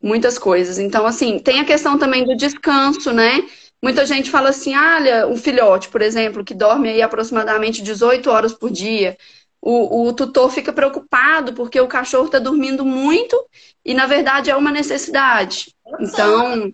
Muitas 0.00 0.38
coisas. 0.38 0.78
Então, 0.78 1.06
assim, 1.06 1.38
tem 1.38 1.60
a 1.60 1.64
questão 1.64 1.98
também 1.98 2.24
do 2.24 2.36
descanso, 2.36 3.12
né? 3.12 3.42
Muita 3.82 4.06
gente 4.06 4.30
fala 4.30 4.50
assim, 4.50 4.76
olha, 4.76 5.26
um 5.26 5.36
filhote, 5.36 5.88
por 5.88 6.02
exemplo, 6.02 6.44
que 6.44 6.54
dorme 6.54 6.88
aí 6.88 7.02
aproximadamente 7.02 7.82
18 7.82 8.30
horas 8.30 8.52
por 8.52 8.70
dia. 8.70 9.16
O, 9.60 10.06
o 10.06 10.12
tutor 10.12 10.50
fica 10.50 10.72
preocupado 10.72 11.52
porque 11.52 11.80
o 11.80 11.88
cachorro 11.88 12.26
está 12.26 12.38
dormindo 12.38 12.84
muito 12.84 13.36
e, 13.84 13.92
na 13.92 14.06
verdade, 14.06 14.50
é 14.50 14.56
uma 14.56 14.70
necessidade. 14.70 15.74
Então, 16.00 16.72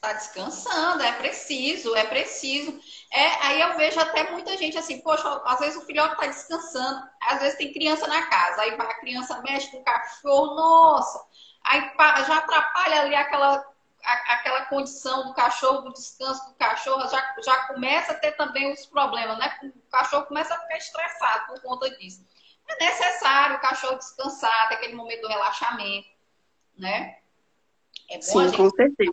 Tá 0.00 0.12
descansando, 0.12 1.02
é 1.02 1.12
preciso, 1.12 1.94
é 1.96 2.04
preciso. 2.04 2.78
É, 3.12 3.46
aí 3.46 3.60
eu 3.60 3.76
vejo 3.76 3.98
até 3.98 4.30
muita 4.30 4.56
gente 4.56 4.76
assim, 4.78 5.00
poxa, 5.00 5.42
às 5.44 5.58
vezes 5.58 5.76
o 5.76 5.84
filhote 5.86 6.16
tá 6.16 6.26
descansando, 6.26 7.02
às 7.22 7.40
vezes 7.40 7.58
tem 7.58 7.72
criança 7.72 8.06
na 8.06 8.22
casa, 8.26 8.62
aí 8.62 8.74
a 8.78 8.94
criança 9.00 9.42
mexe 9.42 9.70
com 9.70 9.78
o 9.78 9.84
cachorro, 9.84 10.54
nossa, 10.54 11.18
aí 11.64 11.80
já 12.26 12.36
atrapalha 12.36 13.00
ali 13.00 13.14
aquela, 13.14 13.64
aquela 14.06 14.66
condição 14.66 15.26
do 15.26 15.34
cachorro, 15.34 15.82
do 15.82 15.92
descanso 15.92 16.48
do 16.48 16.54
cachorro, 16.54 17.08
já, 17.08 17.34
já 17.44 17.56
começa 17.66 18.12
a 18.12 18.14
ter 18.14 18.32
também 18.32 18.72
os 18.72 18.86
problemas, 18.86 19.38
né? 19.38 19.58
O 19.62 19.90
cachorro 19.90 20.26
começa 20.26 20.54
a 20.54 20.60
ficar 20.60 20.76
estressado 20.76 21.46
por 21.46 21.62
conta 21.62 21.90
disso. 21.96 22.24
É 22.68 22.84
necessário 22.84 23.56
o 23.56 23.60
cachorro 23.60 23.96
descansar, 23.96 24.68
ter 24.68 24.76
aquele 24.76 24.94
momento 24.94 25.22
do 25.22 25.28
relaxamento, 25.28 26.08
né? 26.78 27.18
É 28.08 28.16
bom 28.16 28.22
Sim, 28.22 28.40
a 28.40 28.44
gente 28.44 28.56
com 28.56 28.70
certeza. 28.70 29.12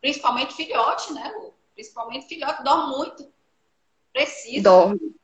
Principalmente 0.00 0.54
filhote, 0.54 1.12
né, 1.12 1.32
Lu? 1.36 1.54
Principalmente 1.74 2.28
filhote, 2.28 2.62
dorme 2.62 2.96
muito. 2.96 3.32
Precisa. 4.12 4.62
Dorme. 4.62 5.18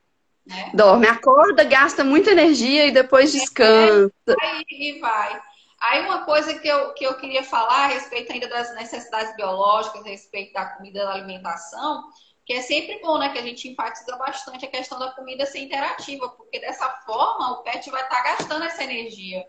Né? 0.46 0.70
Dorme, 0.74 1.06
acorda, 1.06 1.64
gasta 1.64 2.04
muita 2.04 2.32
energia 2.32 2.86
e 2.86 2.90
depois 2.90 3.32
descansa. 3.32 4.12
É, 4.28 4.60
e 4.68 4.98
vai. 5.00 5.42
Aí 5.90 6.00
uma 6.00 6.24
coisa 6.24 6.58
que 6.58 6.66
eu, 6.66 6.94
que 6.94 7.04
eu 7.04 7.16
queria 7.18 7.42
falar 7.42 7.84
a 7.84 7.86
respeito 7.88 8.32
ainda 8.32 8.48
das 8.48 8.74
necessidades 8.74 9.36
biológicas, 9.36 10.04
a 10.04 10.08
respeito 10.08 10.52
da 10.52 10.66
comida 10.66 11.04
da 11.04 11.12
alimentação, 11.12 12.04
que 12.46 12.54
é 12.54 12.62
sempre 12.62 13.00
bom, 13.00 13.18
né? 13.18 13.30
Que 13.30 13.38
a 13.38 13.42
gente 13.42 13.68
enfatiza 13.68 14.16
bastante 14.16 14.64
a 14.64 14.70
questão 14.70 14.98
da 14.98 15.10
comida 15.12 15.44
ser 15.44 15.60
interativa, 15.60 16.28
porque 16.30 16.58
dessa 16.58 16.88
forma 17.06 17.52
o 17.52 17.62
pet 17.62 17.90
vai 17.90 18.02
estar 18.02 18.22
tá 18.22 18.22
gastando 18.22 18.64
essa 18.64 18.82
energia, 18.82 19.44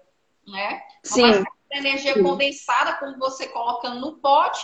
né? 0.48 0.82
Sim. 1.04 1.22
Vai 1.22 1.46
energia 1.72 2.14
Sim. 2.14 2.24
condensada, 2.24 2.94
como 2.96 3.18
você 3.18 3.48
colocando 3.48 4.00
no 4.00 4.18
pote, 4.20 4.64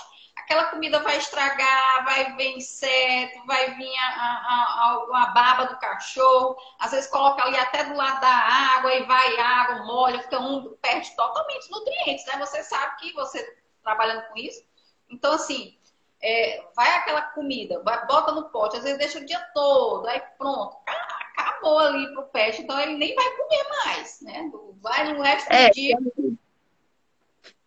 aquela 0.51 0.65
comida 0.65 0.99
vai 0.99 1.17
estragar, 1.17 2.03
vai 2.03 2.35
vir 2.35 2.57
inseto, 2.57 3.45
vai 3.45 3.73
vir 3.75 3.97
a, 3.97 4.07
a, 4.07 5.07
a, 5.13 5.23
a, 5.23 5.25
baba 5.27 5.65
do 5.65 5.79
cachorro, 5.79 6.57
às 6.77 6.91
vezes 6.91 7.09
coloca 7.09 7.41
ali 7.43 7.57
até 7.57 7.85
do 7.85 7.95
lado 7.95 8.19
da 8.19 8.27
água 8.27 8.93
e 8.93 9.03
vai 9.05 9.39
água, 9.39 9.85
molha, 9.85 10.21
fica 10.21 10.39
úmido, 10.39 10.77
perde 10.81 11.15
totalmente 11.15 11.71
nutrientes, 11.71 12.25
né? 12.25 12.37
Você 12.39 12.63
sabe 12.63 12.97
que 12.97 13.13
você 13.13 13.57
trabalhando 13.81 14.27
com 14.27 14.37
isso. 14.37 14.63
Então, 15.09 15.33
assim, 15.33 15.77
é, 16.21 16.65
vai 16.75 16.89
aquela 16.97 17.21
comida, 17.21 17.81
vai, 17.83 18.05
bota 18.05 18.33
no 18.33 18.49
pote, 18.49 18.75
às 18.75 18.83
vezes 18.83 18.99
deixa 18.99 19.19
o 19.19 19.25
dia 19.25 19.39
todo, 19.53 20.05
aí 20.07 20.21
pronto, 20.37 20.77
acabou 20.85 21.79
ali 21.79 22.13
pro 22.13 22.25
peixe, 22.25 22.61
então 22.61 22.77
ele 22.79 22.97
nem 22.97 23.15
vai 23.15 23.37
comer 23.37 23.67
mais, 23.85 24.21
né? 24.21 24.51
Vai 24.81 25.13
no 25.13 25.21
resto 25.21 25.47
do 25.47 25.55
é, 25.55 25.69
dia. 25.69 25.97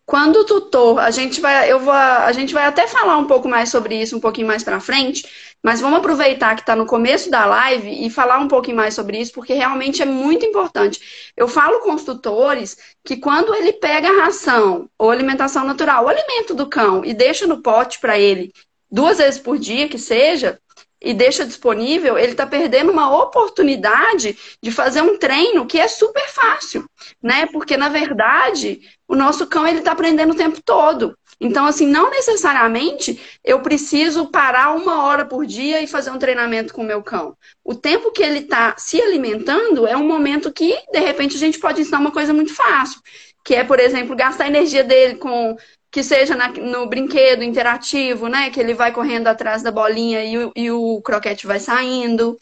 Quando 0.07 0.37
o 0.37 0.45
tutor, 0.45 0.99
a 0.99 1.11
gente 1.11 1.41
vai, 1.41 1.71
eu 1.73 1.81
vou, 1.81 1.93
a 1.93 2.31
gente 2.33 2.53
vai 2.53 2.67
até 2.67 2.87
falar 2.87 3.17
um 3.17 3.27
pouco 3.27 3.49
mais 3.49 3.71
sobre 3.71 4.01
isso 4.01 4.17
um 4.17 4.21
pouquinho 4.21 4.47
mais 4.47 4.63
para 4.63 4.79
frente, 4.79 5.27
mas 5.63 5.81
vamos 5.81 5.99
aproveitar 5.99 6.55
que 6.55 6.61
está 6.61 6.77
no 6.77 6.85
começo 6.85 7.31
da 7.31 7.47
live 7.47 8.05
e 8.05 8.11
falar 8.11 8.39
um 8.39 8.49
pouquinho 8.49 8.77
mais 8.77 8.93
sobre 8.93 9.19
isso, 9.19 9.33
porque 9.33 9.55
realmente 9.55 10.03
é 10.03 10.05
muito 10.05 10.45
importante. 10.45 11.33
Eu 11.35 11.49
falo 11.49 11.81
com 11.81 11.95
os 11.95 12.05
tutores 12.05 12.77
que 13.03 13.17
quando 13.17 13.55
ele 13.55 13.73
pega 13.73 14.11
a 14.11 14.25
ração 14.25 14.91
ou 14.99 15.11
alimentação 15.11 15.65
natural, 15.65 16.05
o 16.05 16.09
alimento 16.09 16.55
do 16.55 16.69
cão 16.69 17.03
e 17.03 17.15
deixa 17.15 17.47
no 17.47 17.63
pote 17.63 17.99
para 17.99 18.19
ele 18.19 18.53
duas 18.91 19.19
vezes 19.19 19.41
por 19.41 19.59
dia, 19.59 19.89
que 19.89 19.99
seja, 19.99 20.61
e 21.01 21.13
deixa 21.13 21.45
disponível, 21.45 22.17
ele 22.17 22.33
está 22.33 22.47
perdendo 22.47 22.91
uma 22.91 23.15
oportunidade 23.23 24.37
de 24.63 24.71
fazer 24.71 25.03
um 25.03 25.19
treino 25.19 25.67
que 25.67 25.79
é 25.79 25.87
super 25.87 26.27
fácil, 26.29 26.89
né? 27.23 27.47
Porque 27.47 27.77
na 27.77 27.89
verdade 27.89 28.81
o 29.07 29.15
nosso 29.15 29.47
cão 29.47 29.67
ele 29.67 29.79
está 29.79 29.93
aprendendo 29.93 30.33
o 30.33 30.37
tempo 30.37 30.61
todo. 30.63 31.17
Então, 31.41 31.67
assim, 31.67 31.87
não 31.87 32.11
necessariamente 32.11 33.21
eu 33.45 33.61
preciso 33.61 34.27
parar 34.29 34.75
uma 34.75 35.05
hora 35.05 35.25
por 35.27 35.45
dia 35.45 35.83
e 35.83 35.87
fazer 35.87 36.11
um 36.11 36.19
treinamento 36.19 36.73
com 36.73 36.83
o 36.83 36.87
meu 36.87 37.03
cão. 37.03 37.37
O 37.63 37.75
tempo 37.75 38.13
que 38.13 38.23
ele 38.23 38.41
está 38.41 38.75
se 38.79 39.01
alimentando 39.01 39.87
é 39.87 39.97
um 39.97 40.07
momento 40.07 40.53
que, 40.53 40.77
de 40.93 41.01
repente, 41.01 41.37
a 41.37 41.39
gente 41.39 41.59
pode 41.59 41.81
ensinar 41.81 41.99
uma 41.99 42.13
coisa 42.13 42.33
muito 42.33 42.55
fácil, 42.55 43.01
que 43.45 43.55
é, 43.55 43.65
por 43.65 43.79
exemplo, 43.79 44.17
gastar 44.17 44.45
a 44.45 44.49
energia 44.49 44.85
dele 44.85 45.17
com 45.17 45.57
que 45.95 46.03
seja 46.03 46.35
na, 46.35 46.49
no 46.49 46.89
brinquedo 46.89 47.45
interativo, 47.45 48.27
né? 48.27 48.51
Que 48.51 48.59
ele 48.59 48.75
vai 48.75 48.91
correndo 48.93 49.29
atrás 49.29 49.63
da 49.63 49.71
bolinha 49.71 50.25
e 50.25 50.37
o, 50.37 50.53
e 50.57 50.69
o 50.69 51.01
croquete 51.03 51.47
vai 51.47 51.61
saindo. 51.61 52.37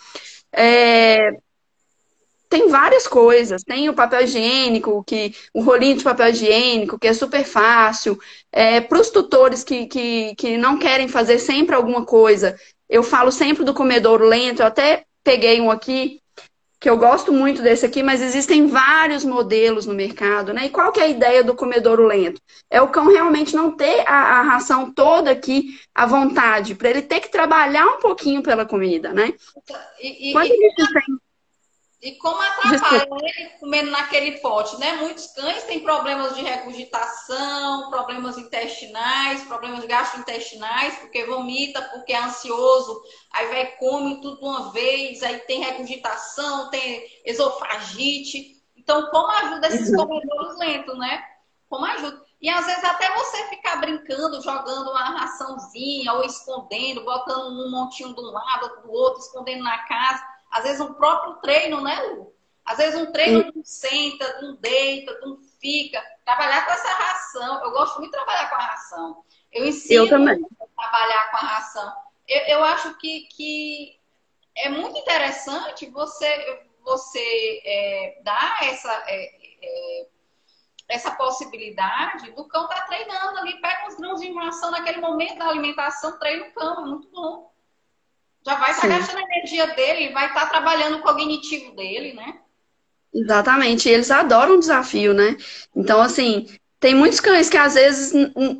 É, 0.50 1.32
tem 2.48 2.70
várias 2.70 3.06
coisas. 3.06 3.62
Tem 3.62 3.90
o 3.90 3.94
papel 3.94 4.22
higiênico, 4.22 5.04
que 5.04 5.34
o 5.52 5.60
rolinho 5.60 5.98
de 5.98 6.02
papel 6.02 6.30
higiênico, 6.30 6.98
que 6.98 7.06
é 7.06 7.12
super 7.12 7.44
fácil. 7.44 8.18
É, 8.50 8.80
Para 8.80 8.98
os 8.98 9.10
tutores 9.10 9.62
que, 9.62 9.84
que, 9.84 10.34
que 10.34 10.56
não 10.56 10.78
querem 10.78 11.06
fazer 11.06 11.38
sempre 11.38 11.74
alguma 11.74 12.06
coisa, 12.06 12.58
eu 12.88 13.02
falo 13.02 13.30
sempre 13.30 13.64
do 13.64 13.74
comedouro 13.74 14.24
lento. 14.24 14.62
Eu 14.62 14.66
até 14.66 15.04
peguei 15.22 15.60
um 15.60 15.70
aqui, 15.70 16.21
que 16.82 16.90
eu 16.90 16.98
gosto 16.98 17.32
muito 17.32 17.62
desse 17.62 17.86
aqui, 17.86 18.02
mas 18.02 18.20
existem 18.20 18.66
vários 18.66 19.24
modelos 19.24 19.86
no 19.86 19.94
mercado, 19.94 20.52
né? 20.52 20.66
E 20.66 20.68
qual 20.68 20.90
que 20.90 20.98
é 20.98 21.04
a 21.04 21.08
ideia 21.08 21.44
do 21.44 21.54
comedouro 21.54 22.04
lento? 22.04 22.42
É 22.68 22.82
o 22.82 22.88
cão 22.88 23.06
realmente 23.06 23.54
não 23.54 23.76
ter 23.76 24.00
a, 24.04 24.40
a 24.40 24.42
ração 24.42 24.92
toda 24.92 25.30
aqui 25.30 25.78
à 25.94 26.06
vontade, 26.06 26.74
para 26.74 26.90
ele 26.90 27.02
ter 27.02 27.20
que 27.20 27.30
trabalhar 27.30 27.86
um 27.86 28.00
pouquinho 28.00 28.42
pela 28.42 28.66
comida, 28.66 29.12
né? 29.12 29.32
E, 30.02 30.30
e, 30.30 30.32
Quando 30.32 30.48
e... 30.48 30.52
ele 30.52 30.74
tem 30.74 30.86
e 32.02 32.16
como 32.16 32.42
atrapalha 32.42 33.06
ele 33.22 33.50
comendo 33.60 33.92
naquele 33.92 34.40
pote, 34.40 34.76
né? 34.76 34.94
Muitos 34.94 35.28
cães 35.28 35.62
têm 35.62 35.78
problemas 35.84 36.34
de 36.34 36.42
regurgitação, 36.42 37.90
problemas 37.90 38.36
intestinais, 38.36 39.44
problemas 39.44 39.84
gastrointestinais, 39.84 40.96
porque 40.96 41.24
vomita, 41.24 41.80
porque 41.94 42.12
é 42.12 42.18
ansioso, 42.18 43.00
aí 43.30 43.46
vai 43.46 43.66
come 43.76 44.20
tudo 44.20 44.40
de 44.40 44.44
uma 44.44 44.72
vez, 44.72 45.22
aí 45.22 45.38
tem 45.40 45.60
regurgitação, 45.60 46.70
tem 46.70 47.06
esofagite. 47.24 48.60
Então, 48.76 49.08
como 49.10 49.30
ajuda 49.30 49.68
esses 49.68 49.90
uhum. 49.90 49.98
comedores 49.98 50.58
lentos, 50.58 50.98
né? 50.98 51.22
Como 51.68 51.84
ajuda. 51.84 52.20
E 52.40 52.50
às 52.50 52.66
vezes 52.66 52.82
até 52.82 53.14
você 53.14 53.44
ficar 53.44 53.76
brincando, 53.76 54.42
jogando 54.42 54.90
uma 54.90 55.20
raçãozinha, 55.20 56.14
ou 56.14 56.24
escondendo, 56.24 57.04
botando 57.04 57.46
um 57.46 57.70
montinho 57.70 58.12
de 58.12 58.20
um 58.20 58.32
lado, 58.32 58.82
do 58.82 58.90
outro, 58.90 59.20
escondendo 59.20 59.62
na 59.62 59.78
casa 59.86 60.31
às 60.52 60.64
vezes 60.64 60.80
um 60.80 60.92
próprio 60.92 61.34
treino, 61.36 61.80
né, 61.80 62.00
Lu? 62.02 62.32
Às 62.64 62.76
vezes 62.76 63.00
um 63.00 63.10
treino 63.10 63.50
não 63.54 63.64
senta, 63.64 64.40
não 64.40 64.54
deita, 64.56 65.18
não 65.20 65.38
fica. 65.60 66.00
Trabalhar 66.24 66.64
com 66.64 66.72
essa 66.72 66.88
ração. 66.88 67.64
Eu 67.64 67.70
gosto 67.72 67.98
muito 67.98 68.12
de 68.12 68.16
trabalhar 68.16 68.48
com 68.50 68.54
a 68.56 68.66
ração. 68.66 69.24
Eu 69.50 69.66
ensino 69.66 70.04
eu 70.04 70.08
também. 70.08 70.34
a 70.60 70.82
trabalhar 70.82 71.30
com 71.30 71.36
a 71.38 71.40
ração. 71.40 71.92
Eu, 72.28 72.40
eu 72.42 72.64
acho 72.64 72.94
que, 72.98 73.22
que 73.32 73.98
é 74.56 74.68
muito 74.68 74.96
interessante 74.98 75.90
você, 75.90 76.62
você 76.84 77.62
é, 77.64 78.20
dar 78.22 78.58
essa, 78.62 78.92
é, 79.06 79.24
é, 79.62 80.06
essa 80.88 81.10
possibilidade 81.12 82.30
do 82.32 82.46
cão 82.46 82.64
estar 82.64 82.82
tá 82.82 82.86
treinando 82.86 83.38
ali, 83.38 83.60
pega 83.60 83.86
uns 83.86 83.96
grãos 83.96 84.20
de 84.20 84.30
maçã 84.30 84.70
naquele 84.70 85.00
momento 85.00 85.38
da 85.38 85.48
alimentação, 85.48 86.18
treina 86.18 86.46
o 86.46 86.52
cão, 86.52 86.84
é 86.84 86.86
muito 86.86 87.08
bom. 87.10 87.51
Já 88.44 88.56
vai 88.56 88.72
estar 88.72 88.88
gastando 88.88 89.18
a 89.18 89.22
energia 89.22 89.66
dele, 89.68 90.12
vai 90.12 90.26
estar 90.26 90.46
trabalhando 90.46 90.96
o 90.98 91.02
cognitivo 91.02 91.74
dele, 91.76 92.12
né? 92.12 92.40
Exatamente, 93.14 93.88
e 93.88 93.92
eles 93.92 94.10
adoram 94.10 94.56
o 94.56 94.60
desafio, 94.60 95.12
né? 95.12 95.36
Então, 95.76 96.00
assim, 96.00 96.48
tem 96.80 96.94
muitos 96.94 97.20
cães 97.20 97.48
que 97.48 97.56
às 97.56 97.74
vezes 97.74 98.12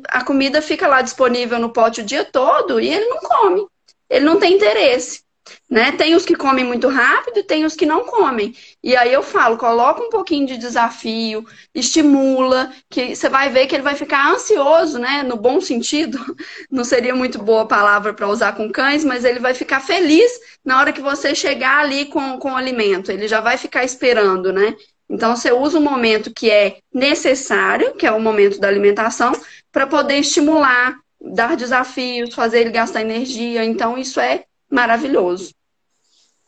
a 0.07 0.23
comida 0.23 0.61
fica 0.61 0.87
lá 0.87 1.01
disponível 1.01 1.59
no 1.59 1.73
pote 1.73 2.01
o 2.01 2.05
dia 2.05 2.23
todo 2.23 2.79
e 2.79 2.87
ele 2.87 3.05
não 3.05 3.19
come. 3.19 3.67
Ele 4.09 4.25
não 4.25 4.39
tem 4.39 4.53
interesse. 4.53 5.22
Né? 5.69 5.91
Tem 5.91 6.15
os 6.15 6.25
que 6.25 6.35
comem 6.35 6.63
muito 6.63 6.87
rápido 6.87 7.39
e 7.39 7.43
tem 7.43 7.65
os 7.65 7.75
que 7.75 7.85
não 7.85 8.05
comem. 8.05 8.55
E 8.83 8.95
aí 8.95 9.11
eu 9.11 9.23
falo, 9.23 9.57
coloca 9.57 10.01
um 10.01 10.09
pouquinho 10.09 10.45
de 10.45 10.57
desafio, 10.57 11.45
estimula, 11.73 12.71
que 12.89 13.15
você 13.15 13.27
vai 13.27 13.49
ver 13.49 13.67
que 13.67 13.75
ele 13.75 13.83
vai 13.83 13.95
ficar 13.95 14.31
ansioso, 14.31 14.99
né? 14.99 15.23
No 15.23 15.35
bom 15.35 15.59
sentido. 15.59 16.17
Não 16.69 16.83
seria 16.83 17.15
muito 17.15 17.39
boa 17.39 17.67
palavra 17.67 18.13
para 18.13 18.27
usar 18.27 18.53
com 18.53 18.71
cães, 18.71 19.03
mas 19.03 19.25
ele 19.25 19.39
vai 19.39 19.53
ficar 19.53 19.79
feliz 19.79 20.31
na 20.63 20.79
hora 20.79 20.93
que 20.93 21.01
você 21.01 21.35
chegar 21.35 21.79
ali 21.79 22.05
com, 22.05 22.37
com 22.37 22.51
o 22.51 22.55
alimento. 22.55 23.11
Ele 23.11 23.27
já 23.27 23.41
vai 23.41 23.57
ficar 23.57 23.83
esperando, 23.83 24.53
né? 24.53 24.75
Então 25.09 25.35
você 25.35 25.51
usa 25.51 25.77
o 25.77 25.81
momento 25.81 26.31
que 26.33 26.49
é 26.49 26.77
necessário, 26.93 27.93
que 27.95 28.05
é 28.05 28.11
o 28.11 28.19
momento 28.19 28.59
da 28.59 28.67
alimentação, 28.67 29.33
para 29.71 29.85
poder 29.85 30.17
estimular, 30.17 30.97
dar 31.21 31.55
desafios, 31.55 32.33
fazer 32.33 32.61
ele 32.61 32.71
gastar 32.71 33.01
energia. 33.01 33.63
Então 33.63 33.97
isso 33.97 34.19
é 34.19 34.45
maravilhoso. 34.73 35.53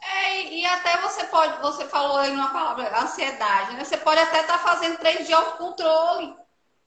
É, 0.02 0.54
e 0.54 0.66
até 0.66 1.02
você 1.02 1.24
pode, 1.26 1.62
você 1.62 1.86
falou 1.88 2.18
aí 2.18 2.32
uma 2.32 2.52
palavra, 2.52 3.02
ansiedade, 3.02 3.74
né? 3.74 3.84
Você 3.84 3.98
pode 3.98 4.20
até 4.20 4.42
estar 4.42 4.58
tá 4.58 4.60
fazendo 4.60 4.98
treino 4.98 5.26
de 5.26 5.34
autocontrole, 5.34 6.36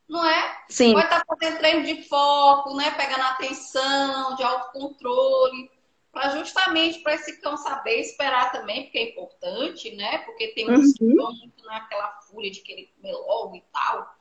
não 0.09 0.25
é? 0.25 0.59
Sim. 0.69 0.93
Pode 0.93 1.07
estar 1.07 1.25
tá 1.25 1.37
fazendo 1.37 1.59
treino 1.59 1.85
de 1.85 2.09
foco, 2.09 2.77
né? 2.77 2.91
Pegando 2.93 3.23
atenção, 3.23 4.37
de 4.37 4.43
autocontrole, 4.43 5.71
para 6.13 6.31
justamente 6.31 7.01
para 7.01 7.15
esse 7.15 7.41
cão 7.41 7.57
saber 7.57 8.01
esperar 8.01 8.53
também, 8.53 8.85
porque 8.85 8.99
é 8.99 9.11
importante, 9.11 9.95
né? 9.97 10.19
Porque 10.19 10.49
tem 10.49 10.71
uns 10.71 10.87
uhum. 10.87 10.93
que 10.95 11.15
vão 11.15 11.33
muito 11.33 11.65
naquela 11.65 12.13
fúria 12.23 12.51
de 12.51 12.61
querer 12.61 12.93
comer 12.97 13.13
logo 13.13 13.57
e 13.57 13.65
tal. 13.73 14.15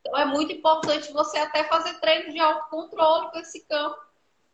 Então 0.00 0.16
é 0.16 0.24
muito 0.24 0.52
importante 0.52 1.12
você 1.12 1.38
até 1.38 1.64
fazer 1.64 1.98
treino 2.00 2.32
de 2.32 2.38
autocontrole 2.38 3.30
com 3.30 3.38
esse 3.38 3.66
cão, 3.66 3.96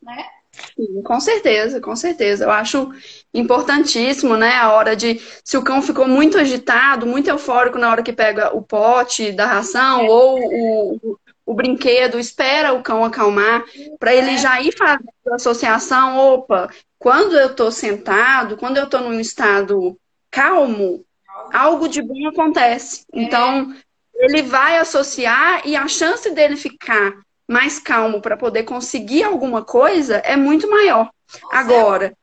né? 0.01 0.31
Sim, 0.77 1.03
com 1.03 1.21
certeza, 1.21 1.81
com 1.81 1.97
certeza. 1.97 2.45
Eu 2.45 2.51
acho 2.51 2.91
importantíssimo, 3.33 4.37
né, 4.37 4.55
a 4.57 4.73
hora 4.73 4.95
de 4.95 5.21
se 5.43 5.57
o 5.57 5.63
cão 5.63 5.81
ficou 5.81 6.07
muito 6.07 6.39
agitado, 6.39 7.07
muito 7.07 7.29
eufórico 7.29 7.79
na 7.79 7.91
hora 7.91 8.03
que 8.03 8.13
pega 8.13 8.55
o 8.55 8.63
pote 8.63 9.33
da 9.33 9.47
ração 9.47 10.03
é. 10.03 10.11
ou 10.11 10.39
o, 10.39 11.19
o 11.47 11.55
brinquedo, 11.55 12.19
espera 12.19 12.73
o 12.73 12.83
cão 12.83 13.05
acalmar 13.05 13.65
para 13.99 14.15
ele 14.15 14.37
já 14.39 14.61
ir 14.61 14.77
fazendo 14.77 15.09
a 15.31 15.37
associação, 15.37 16.19
opa, 16.19 16.71
quando 16.99 17.37
eu 17.37 17.49
estou 17.49 17.71
sentado, 17.71 18.57
quando 18.57 18.77
eu 18.77 18.85
estou 18.85 19.01
num 19.01 19.19
estado 19.19 19.99
calmo, 20.31 21.05
algo 21.53 21.89
de 21.89 22.03
bom 22.03 22.29
acontece. 22.29 23.05
É. 23.13 23.23
Então, 23.23 23.75
ele 24.15 24.43
vai 24.43 24.79
associar 24.79 25.67
e 25.67 25.75
a 25.75 25.89
chance 25.89 26.31
dele 26.31 26.57
ficar 26.57 27.13
mais 27.49 27.79
calmo 27.79 28.21
para 28.21 28.37
poder 28.37 28.63
conseguir 28.65 29.25
alguma 29.25 29.63
coisa 29.63 30.17
é 30.19 30.37
muito 30.37 30.71
maior. 30.71 31.11
Agora, 31.51 32.17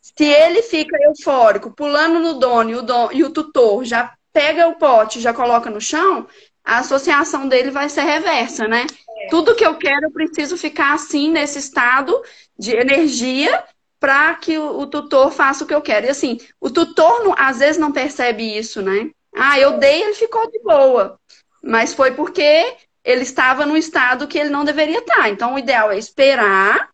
se 0.00 0.24
ele 0.24 0.62
fica 0.62 0.96
eufórico, 1.02 1.70
pulando 1.70 2.18
no 2.18 2.34
dono 2.34 2.70
e 2.70 2.74
o, 2.74 2.82
dono, 2.82 3.12
e 3.12 3.24
o 3.24 3.30
tutor 3.30 3.84
já 3.84 4.14
pega 4.32 4.68
o 4.68 4.76
pote, 4.76 5.20
já 5.20 5.32
coloca 5.32 5.70
no 5.70 5.80
chão, 5.80 6.26
a 6.64 6.78
associação 6.78 7.48
dele 7.48 7.70
vai 7.70 7.88
ser 7.88 8.02
reversa, 8.02 8.66
né? 8.66 8.86
É. 9.22 9.28
Tudo 9.28 9.54
que 9.54 9.64
eu 9.64 9.76
quero, 9.76 10.06
eu 10.06 10.10
preciso 10.10 10.56
ficar 10.56 10.94
assim, 10.94 11.30
nesse 11.30 11.58
estado 11.58 12.20
de 12.58 12.74
energia, 12.74 13.64
para 13.98 14.34
que 14.34 14.58
o, 14.58 14.80
o, 14.80 14.86
tutor 14.86 15.30
faça 15.30 15.64
o 15.64 15.66
que 15.66 15.74
eu 15.74 15.80
quero. 15.80 16.06
E 16.06 16.10
assim, 16.10 16.38
o 16.60 16.70
tutor 16.70 17.24
não, 17.24 17.34
às 17.36 17.58
vezes 17.58 17.78
não 17.78 17.92
percebe 17.92 18.56
isso, 18.56 18.82
né? 18.82 19.10
Ah, 19.34 19.58
eu 19.58 19.78
dei, 19.78 20.02
ele 20.02 20.14
ficou 20.14 20.50
de 20.50 20.58
boa. 20.60 21.18
Mas 21.62 21.94
foi 21.94 22.12
porque 22.12 22.74
ele 23.06 23.22
estava 23.22 23.64
no 23.64 23.76
estado 23.76 24.26
que 24.26 24.36
ele 24.36 24.50
não 24.50 24.64
deveria 24.64 24.98
estar. 24.98 25.28
Então, 25.30 25.54
o 25.54 25.58
ideal 25.58 25.92
é 25.92 25.96
esperar, 25.96 26.90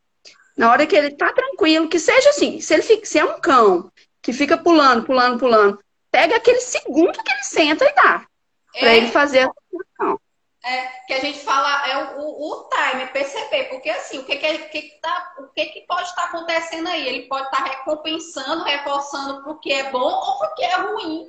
na 0.55 0.71
hora 0.71 0.87
que 0.87 0.95
ele 0.95 1.09
está 1.09 1.33
tranquilo, 1.33 1.89
que 1.89 1.99
seja 1.99 2.29
assim. 2.29 2.61
Se 2.61 2.75
ele 2.75 2.83
fica, 2.83 3.07
se 3.07 3.19
é 3.19 3.25
um 3.25 3.41
cão 3.41 3.91
que 4.21 4.31
fica 4.31 4.59
pulando, 4.59 5.05
pulando, 5.05 5.39
pulando, 5.39 5.83
pega 6.11 6.37
aquele 6.37 6.61
segundo 6.61 7.13
que 7.13 7.33
ele 7.33 7.43
senta 7.43 7.87
e 7.87 7.95
dá. 7.95 8.27
Para 8.79 8.91
é, 8.91 8.97
ele 8.99 9.11
fazer 9.11 9.49
a 9.49 9.53
função. 9.71 10.21
É, 10.63 10.87
que 11.07 11.15
a 11.15 11.21
gente 11.21 11.39
fala, 11.41 11.89
é 11.89 12.05
o, 12.05 12.21
o, 12.21 12.51
o 12.51 12.69
time, 12.69 13.07
perceber, 13.07 13.65
porque 13.65 13.89
assim, 13.89 14.19
o 14.19 14.25
que, 14.25 14.37
que, 14.37 14.59
que, 14.59 14.83
que 14.83 15.01
tá, 15.01 15.35
o 15.39 15.49
que, 15.49 15.65
que 15.67 15.81
pode 15.87 16.09
estar 16.09 16.25
acontecendo 16.25 16.89
aí? 16.89 17.09
Ele 17.09 17.23
pode 17.23 17.47
estar 17.47 17.65
recompensando, 17.65 18.65
reforçando 18.65 19.43
porque 19.45 19.73
é 19.73 19.91
bom 19.91 20.13
ou 20.13 20.39
porque 20.39 20.63
é 20.63 20.77
ruim. 20.77 21.27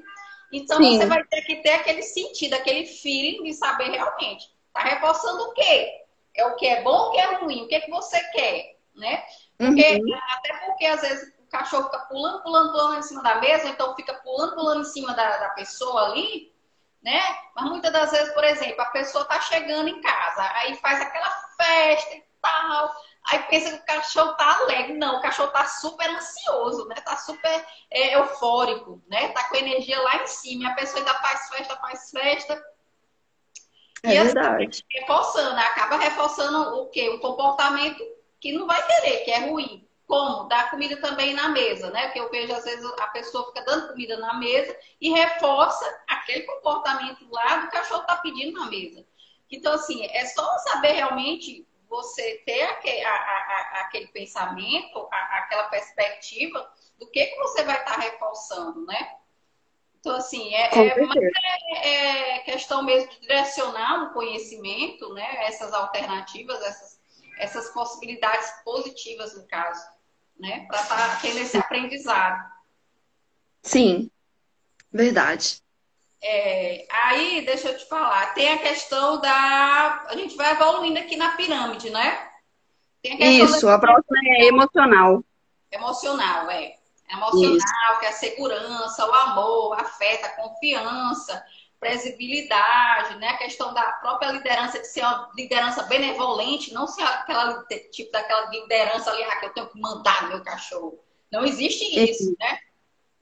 Então 0.51 0.77
Sim. 0.77 0.97
você 0.97 1.05
vai 1.05 1.23
ter 1.23 1.41
que 1.43 1.55
ter 1.57 1.71
aquele 1.71 2.03
sentido, 2.03 2.53
aquele 2.53 2.85
feeling 2.85 3.43
de 3.43 3.53
saber 3.53 3.89
realmente 3.89 4.52
Tá 4.73 4.81
reforçando 4.81 5.43
o 5.43 5.53
quê? 5.53 6.03
É 6.35 6.45
o 6.47 6.55
que 6.55 6.67
é 6.67 6.81
bom 6.81 6.91
ou 6.91 7.09
o 7.09 7.11
que 7.11 7.19
é 7.19 7.35
ruim? 7.35 7.63
O 7.63 7.67
que, 7.67 7.75
é 7.75 7.81
que 7.81 7.91
você 7.91 8.19
quer? 8.31 8.77
Né? 8.95 9.23
Porque, 9.57 9.95
uhum. 9.95 10.19
Até 10.31 10.53
porque 10.65 10.85
às 10.85 11.01
vezes 11.01 11.33
o 11.39 11.47
cachorro 11.47 11.85
fica 11.85 11.99
pulando, 11.99 12.41
pulando, 12.41 12.71
pulando 12.71 12.99
em 12.99 13.03
cima 13.03 13.21
da 13.21 13.35
mesa, 13.35 13.69
então 13.69 13.95
fica 13.95 14.13
pulando, 14.15 14.55
pulando 14.55 14.81
em 14.81 14.85
cima 14.85 15.13
da, 15.13 15.37
da 15.37 15.49
pessoa 15.49 16.05
ali, 16.05 16.51
né? 17.03 17.21
Mas 17.55 17.65
muitas 17.65 17.91
das 17.91 18.11
vezes, 18.11 18.33
por 18.33 18.43
exemplo, 18.43 18.81
a 18.81 18.87
pessoa 18.87 19.25
tá 19.25 19.39
chegando 19.41 19.89
em 19.89 20.01
casa, 20.01 20.43
aí 20.55 20.75
faz 20.77 21.01
aquela 21.01 21.29
festa 21.57 22.15
e 22.15 22.23
tal, 22.41 22.91
aí 23.25 23.39
pensa 23.43 23.77
que 23.77 23.83
o 23.83 23.85
cachorro 23.85 24.33
tá 24.33 24.57
alegre. 24.61 24.97
Não, 24.97 25.17
o 25.17 25.21
cachorro 25.21 25.51
tá 25.51 25.65
super 25.65 26.09
ansioso, 26.09 26.87
né? 26.87 26.95
Tá 26.95 27.17
super 27.17 27.65
é, 27.91 28.15
eufórico, 28.15 29.01
né? 29.07 29.29
Tá 29.29 29.43
com 29.49 29.55
energia 29.55 30.01
lá 30.01 30.23
em 30.23 30.27
cima. 30.27 30.63
E 30.63 30.67
a 30.67 30.75
pessoa 30.75 30.99
ainda 30.99 31.13
faz 31.15 31.49
festa, 31.49 31.75
faz 31.77 32.09
festa. 32.09 32.72
É 34.03 34.13
e 34.13 34.17
assim, 34.17 34.33
verdade. 34.33 34.85
reforçando, 34.89 35.57
acaba 35.57 35.97
reforçando 35.97 36.81
o 36.81 36.89
quê? 36.89 37.07
O 37.09 37.19
comportamento 37.19 38.03
que 38.39 38.51
não 38.51 38.67
vai 38.67 38.85
querer, 38.85 39.23
que 39.23 39.31
é 39.31 39.49
ruim. 39.49 39.87
Como? 40.05 40.49
Dar 40.49 40.69
comida 40.69 40.97
também 40.97 41.33
na 41.33 41.47
mesa, 41.49 41.89
né? 41.89 42.05
Porque 42.05 42.19
eu 42.19 42.29
vejo, 42.29 42.53
às 42.53 42.65
vezes, 42.65 42.85
a 42.99 43.07
pessoa 43.07 43.47
fica 43.47 43.63
dando 43.63 43.87
comida 43.87 44.17
na 44.17 44.33
mesa 44.33 44.77
e 44.99 45.09
reforça 45.09 45.85
aquele 46.07 46.41
comportamento 46.41 47.25
lá 47.31 47.57
do 47.57 47.71
cachorro 47.71 48.03
tá 48.03 48.17
pedindo 48.17 48.59
na 48.59 48.65
mesa. 48.65 49.05
Então, 49.49 49.73
assim, 49.73 50.05
é 50.05 50.25
só 50.25 50.45
saber 50.59 50.91
realmente 50.91 51.65
você 51.87 52.41
ter 52.45 52.63
aquele, 52.63 53.03
a, 53.05 53.13
a, 53.13 53.81
aquele 53.81 54.07
pensamento, 54.07 55.07
a, 55.11 55.37
aquela 55.39 55.63
perspectiva 55.69 56.69
do 56.99 57.09
que, 57.09 57.25
que 57.25 57.37
você 57.37 57.63
vai 57.63 57.79
estar 57.79 57.95
tá 57.95 58.01
reforçando, 58.01 58.85
né? 58.85 59.15
Então, 60.03 60.17
assim, 60.17 60.53
é, 60.53 60.69
é, 60.77 60.87
é, 61.75 62.35
é, 62.35 62.39
questão 62.39 62.83
mesmo 62.83 63.09
de 63.09 63.21
direcionar 63.21 64.03
o 64.03 64.13
conhecimento, 64.13 65.13
né? 65.13 65.45
Essas 65.45 65.71
alternativas, 65.71 66.61
essas, 66.61 66.99
essas 67.39 67.69
possibilidades 67.69 68.51
positivas, 68.65 69.33
no 69.33 69.47
caso, 69.47 69.81
né? 70.37 70.65
Para 70.67 70.81
estar 70.81 70.97
tá 70.97 71.19
tendo 71.21 71.37
esse 71.37 71.57
aprendizado. 71.57 72.51
Sim, 73.61 74.11
verdade. 74.91 75.61
É, 76.21 76.85
aí, 76.91 77.45
deixa 77.45 77.69
eu 77.69 77.77
te 77.77 77.85
falar, 77.85 78.33
tem 78.33 78.51
a 78.51 78.57
questão 78.57 79.21
da. 79.21 80.03
A 80.09 80.17
gente 80.17 80.35
vai 80.35 80.51
evoluindo 80.51 80.99
aqui 80.99 81.15
na 81.15 81.37
pirâmide, 81.37 81.89
né? 81.89 82.29
Isso, 83.01 83.67
da... 83.67 83.75
a 83.75 83.79
próxima 83.79 84.17
é 84.35 84.47
emocional. 84.47 85.23
Emocional, 85.71 86.51
é 86.51 86.75
emocional, 87.13 87.57
Isso. 87.57 87.99
que 87.99 88.05
é 88.05 88.09
a 88.09 88.13
segurança, 88.13 89.05
o 89.05 89.13
amor, 89.13 89.69
o 89.69 89.73
afeto, 89.73 90.25
a 90.25 90.29
confiança, 90.29 91.43
previsibilidade, 91.79 93.17
né? 93.17 93.29
A 93.29 93.37
questão 93.37 93.73
da 93.73 93.83
própria 93.93 94.31
liderança 94.31 94.79
de 94.79 94.87
ser 94.87 95.01
uma 95.01 95.29
liderança 95.35 95.83
benevolente, 95.83 96.73
não 96.73 96.87
ser 96.87 97.03
aquela 97.03 97.63
tipo 97.91 98.11
daquela 98.11 98.49
liderança 98.49 99.11
ali, 99.11 99.23
ah, 99.23 99.35
que 99.37 99.45
eu 99.45 99.53
tenho 99.53 99.69
que 99.69 99.79
mandar 99.79 100.23
no 100.23 100.29
meu 100.29 100.43
cachorro. 100.43 100.97
Não 101.31 101.43
existe 101.43 101.83
isso, 101.85 102.23
isso. 102.23 102.35
né? 102.39 102.57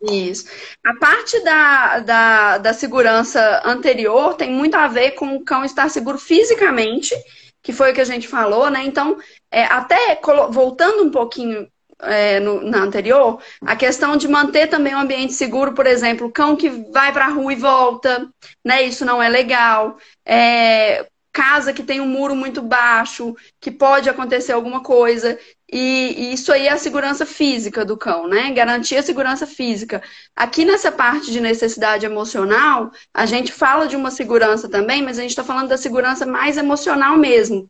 Isso. 0.04 0.46
A 0.84 0.96
parte 0.96 1.40
da, 1.44 2.00
da, 2.00 2.58
da 2.58 2.74
segurança 2.74 3.62
anterior 3.64 4.34
tem 4.34 4.52
muito 4.52 4.76
a 4.76 4.88
ver 4.88 5.12
com 5.12 5.36
o 5.36 5.44
cão 5.44 5.64
estar 5.64 5.90
seguro 5.90 6.18
fisicamente, 6.18 7.16
que 7.62 7.72
foi 7.72 7.92
o 7.92 7.94
que 7.94 8.02
a 8.02 8.06
gente 8.06 8.28
falou, 8.28 8.70
né? 8.70 8.84
Então, 8.84 9.18
é, 9.52 9.64
até 9.66 10.20
voltando 10.50 11.04
um 11.04 11.12
pouquinho 11.12 11.72
é, 12.04 12.40
no, 12.40 12.62
na 12.62 12.80
anterior, 12.80 13.42
a 13.62 13.76
questão 13.76 14.16
de 14.18 14.28
manter 14.28 14.68
também 14.68 14.96
um 14.96 15.00
ambiente 15.00 15.34
seguro, 15.34 15.74
por 15.74 15.86
exemplo, 15.86 16.28
o 16.28 16.32
cão 16.32 16.56
que 16.56 16.70
vai 16.70 17.12
para 17.12 17.26
a 17.26 17.30
rua 17.30 17.54
e 17.54 17.56
volta, 17.56 18.28
né? 18.64 18.84
Isso 18.84 19.06
não 19.06 19.22
é 19.22 19.30
legal. 19.30 19.98
É, 20.26 21.08
casa 21.32 21.72
que 21.74 21.84
tem 21.84 22.02
um 22.02 22.08
muro 22.08 22.36
muito 22.36 22.62
baixo, 22.62 23.36
que 23.60 23.72
pode 23.72 24.10
acontecer 24.10 24.52
alguma 24.52 24.82
coisa. 24.82 25.40
E, 25.72 26.14
e, 26.18 26.34
isso 26.34 26.52
aí 26.52 26.68
é 26.68 26.72
a 26.72 26.78
segurança 26.78 27.26
física 27.26 27.86
do 27.86 27.96
cão, 27.98 28.28
né? 28.28 28.52
Garantir 28.52 28.98
a 28.98 29.04
segurança 29.04 29.48
física. 29.48 30.04
Aqui 30.36 30.66
nessa 30.66 30.92
parte 30.92 31.32
de 31.32 31.40
necessidade 31.40 32.06
emocional, 32.06 32.92
a 33.14 33.26
gente 33.26 33.54
fala 33.54 33.88
de 33.88 33.96
uma 33.96 34.12
segurança 34.12 34.68
também, 34.68 35.02
mas 35.02 35.18
a 35.18 35.22
gente 35.22 35.32
está 35.32 35.44
falando 35.44 35.70
da 35.70 35.78
segurança 35.78 36.26
mais 36.26 36.58
emocional 36.58 37.18
mesmo, 37.18 37.70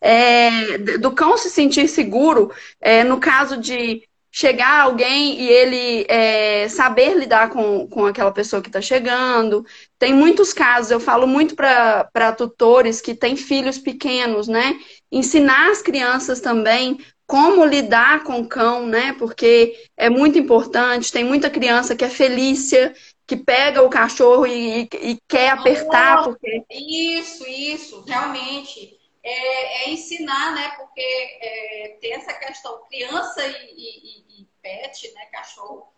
é, 0.00 0.78
do 0.98 1.12
cão 1.12 1.36
se 1.36 1.50
sentir 1.50 1.88
seguro, 1.88 2.52
é, 2.80 3.04
no 3.04 3.18
caso 3.18 3.56
de 3.56 4.02
chegar 4.32 4.82
alguém 4.82 5.40
e 5.40 5.48
ele 5.48 6.06
é, 6.08 6.68
saber 6.68 7.16
lidar 7.16 7.50
com, 7.50 7.86
com 7.88 8.06
aquela 8.06 8.30
pessoa 8.30 8.62
que 8.62 8.68
está 8.68 8.80
chegando. 8.80 9.66
Tem 9.98 10.14
muitos 10.14 10.52
casos, 10.52 10.90
eu 10.90 11.00
falo 11.00 11.26
muito 11.26 11.56
para 11.56 12.32
tutores 12.32 13.00
que 13.00 13.14
têm 13.14 13.34
filhos 13.36 13.78
pequenos, 13.78 14.46
né? 14.46 14.78
Ensinar 15.10 15.70
as 15.70 15.82
crianças 15.82 16.40
também 16.40 16.98
como 17.26 17.64
lidar 17.64 18.22
com 18.24 18.40
o 18.40 18.48
cão, 18.48 18.86
né? 18.86 19.14
Porque 19.18 19.74
é 19.96 20.08
muito 20.08 20.38
importante. 20.38 21.12
Tem 21.12 21.24
muita 21.24 21.50
criança 21.50 21.96
que 21.96 22.04
é 22.04 22.08
felícia, 22.08 22.94
que 23.26 23.36
pega 23.36 23.82
o 23.82 23.90
cachorro 23.90 24.46
e, 24.46 24.88
e 25.00 25.18
quer 25.28 25.50
apertar. 25.50 26.24
Porque... 26.24 26.64
Isso, 26.70 27.44
isso, 27.46 28.04
realmente 28.06 28.99
é, 29.22 29.84
é 29.84 29.90
ensinar, 29.90 30.54
né? 30.54 30.70
Porque 30.76 31.00
é, 31.00 31.98
tem 32.00 32.14
essa 32.14 32.32
questão 32.32 32.84
criança 32.86 33.46
e, 33.46 33.74
e, 33.76 34.40
e, 34.42 34.48
pet, 34.62 35.12
né? 35.12 35.26
Cachorro. 35.26 35.92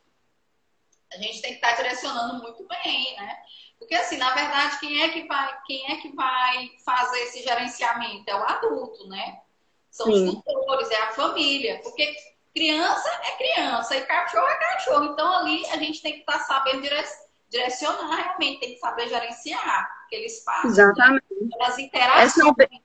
A 1.12 1.16
gente 1.18 1.42
tem 1.42 1.50
que 1.50 1.56
estar 1.56 1.76
tá 1.76 1.82
direcionando 1.82 2.42
muito 2.42 2.66
bem, 2.66 3.16
né? 3.16 3.36
Porque 3.78 3.94
assim, 3.94 4.16
na 4.16 4.32
verdade, 4.32 4.78
quem 4.78 5.02
é 5.02 5.08
que 5.08 5.26
vai, 5.26 5.60
quem 5.66 5.92
é 5.92 5.96
que 5.96 6.14
vai 6.14 6.70
fazer 6.84 7.18
esse 7.20 7.42
gerenciamento? 7.42 8.30
É 8.30 8.34
o 8.34 8.44
adulto, 8.44 9.08
né? 9.08 9.40
São 9.90 10.06
Sim. 10.06 10.28
os 10.28 10.34
tutores, 10.36 10.90
é 10.90 11.02
a 11.02 11.12
família. 11.12 11.80
Porque 11.82 12.14
criança 12.54 13.08
é 13.24 13.36
criança 13.36 13.96
e 13.96 14.06
cachorro 14.06 14.46
é 14.46 14.54
cachorro. 14.56 15.04
Então 15.06 15.30
ali 15.32 15.66
a 15.66 15.76
gente 15.76 16.00
tem 16.00 16.14
que 16.14 16.20
estar 16.20 16.38
tá 16.38 16.44
sabendo 16.44 16.88
direcionar 17.48 18.16
realmente, 18.16 18.60
tem 18.60 18.74
que 18.74 18.78
saber 18.78 19.08
gerenciar 19.08 19.90
aquele 20.06 20.26
espaço. 20.26 20.66
Né? 20.66 20.72
Exatamente. 20.72 21.24
Né? 21.30 21.56
As 21.60 21.78
interações. 21.78 22.81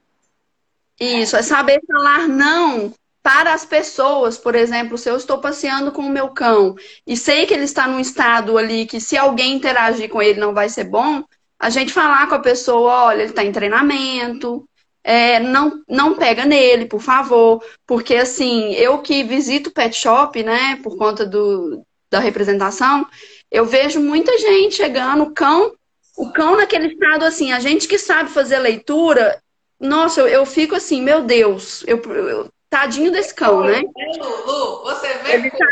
Isso, 0.99 1.35
é 1.35 1.41
saber 1.41 1.79
falar 1.87 2.27
não 2.27 2.93
para 3.21 3.53
as 3.53 3.65
pessoas, 3.65 4.37
por 4.37 4.55
exemplo, 4.55 4.97
se 4.97 5.09
eu 5.09 5.17
estou 5.17 5.39
passeando 5.39 5.91
com 5.91 6.01
o 6.01 6.09
meu 6.09 6.29
cão 6.29 6.75
e 7.05 7.17
sei 7.17 7.45
que 7.45 7.53
ele 7.53 7.65
está 7.65 7.85
num 7.87 7.99
estado 7.99 8.57
ali 8.57 8.85
que 8.85 9.01
se 9.01 9.17
alguém 9.17 9.53
interagir 9.53 10.09
com 10.09 10.21
ele 10.21 10.39
não 10.39 10.53
vai 10.53 10.69
ser 10.69 10.85
bom, 10.85 11.23
a 11.59 11.69
gente 11.69 11.91
falar 11.91 12.27
com 12.27 12.35
a 12.35 12.39
pessoa, 12.39 13.05
olha, 13.07 13.21
ele 13.21 13.31
está 13.31 13.43
em 13.43 13.51
treinamento, 13.51 14.67
é, 15.03 15.39
não, 15.39 15.83
não 15.89 16.15
pega 16.15 16.45
nele, 16.45 16.85
por 16.85 17.01
favor, 17.01 17.61
porque 17.85 18.15
assim, 18.15 18.71
eu 18.73 18.99
que 18.99 19.23
visito 19.23 19.71
pet 19.71 19.95
shop, 19.95 20.41
né, 20.41 20.79
por 20.81 20.97
conta 20.97 21.25
do, 21.25 21.83
da 22.09 22.19
representação, 22.19 23.05
eu 23.51 23.65
vejo 23.65 23.99
muita 23.99 24.37
gente 24.37 24.75
chegando, 24.75 25.23
o 25.23 25.33
cão, 25.33 25.73
o 26.17 26.31
cão 26.31 26.55
naquele 26.55 26.93
estado 26.93 27.25
assim, 27.25 27.51
a 27.51 27.59
gente 27.59 27.87
que 27.87 27.97
sabe 27.97 28.29
fazer 28.29 28.59
leitura, 28.59 29.41
nossa, 29.79 30.21
eu, 30.21 30.27
eu 30.27 30.45
fico 30.45 30.75
assim, 30.75 31.01
meu 31.01 31.23
Deus, 31.23 31.83
eu, 31.87 32.01
eu 32.01 32.51
tadinho 32.69 33.11
desse 33.11 33.33
cão, 33.33 33.61
né? 33.61 33.81
Lu, 34.45 34.83
você 34.83 35.13
vê 35.19 35.33
Ele 35.33 35.51
tá... 35.51 35.65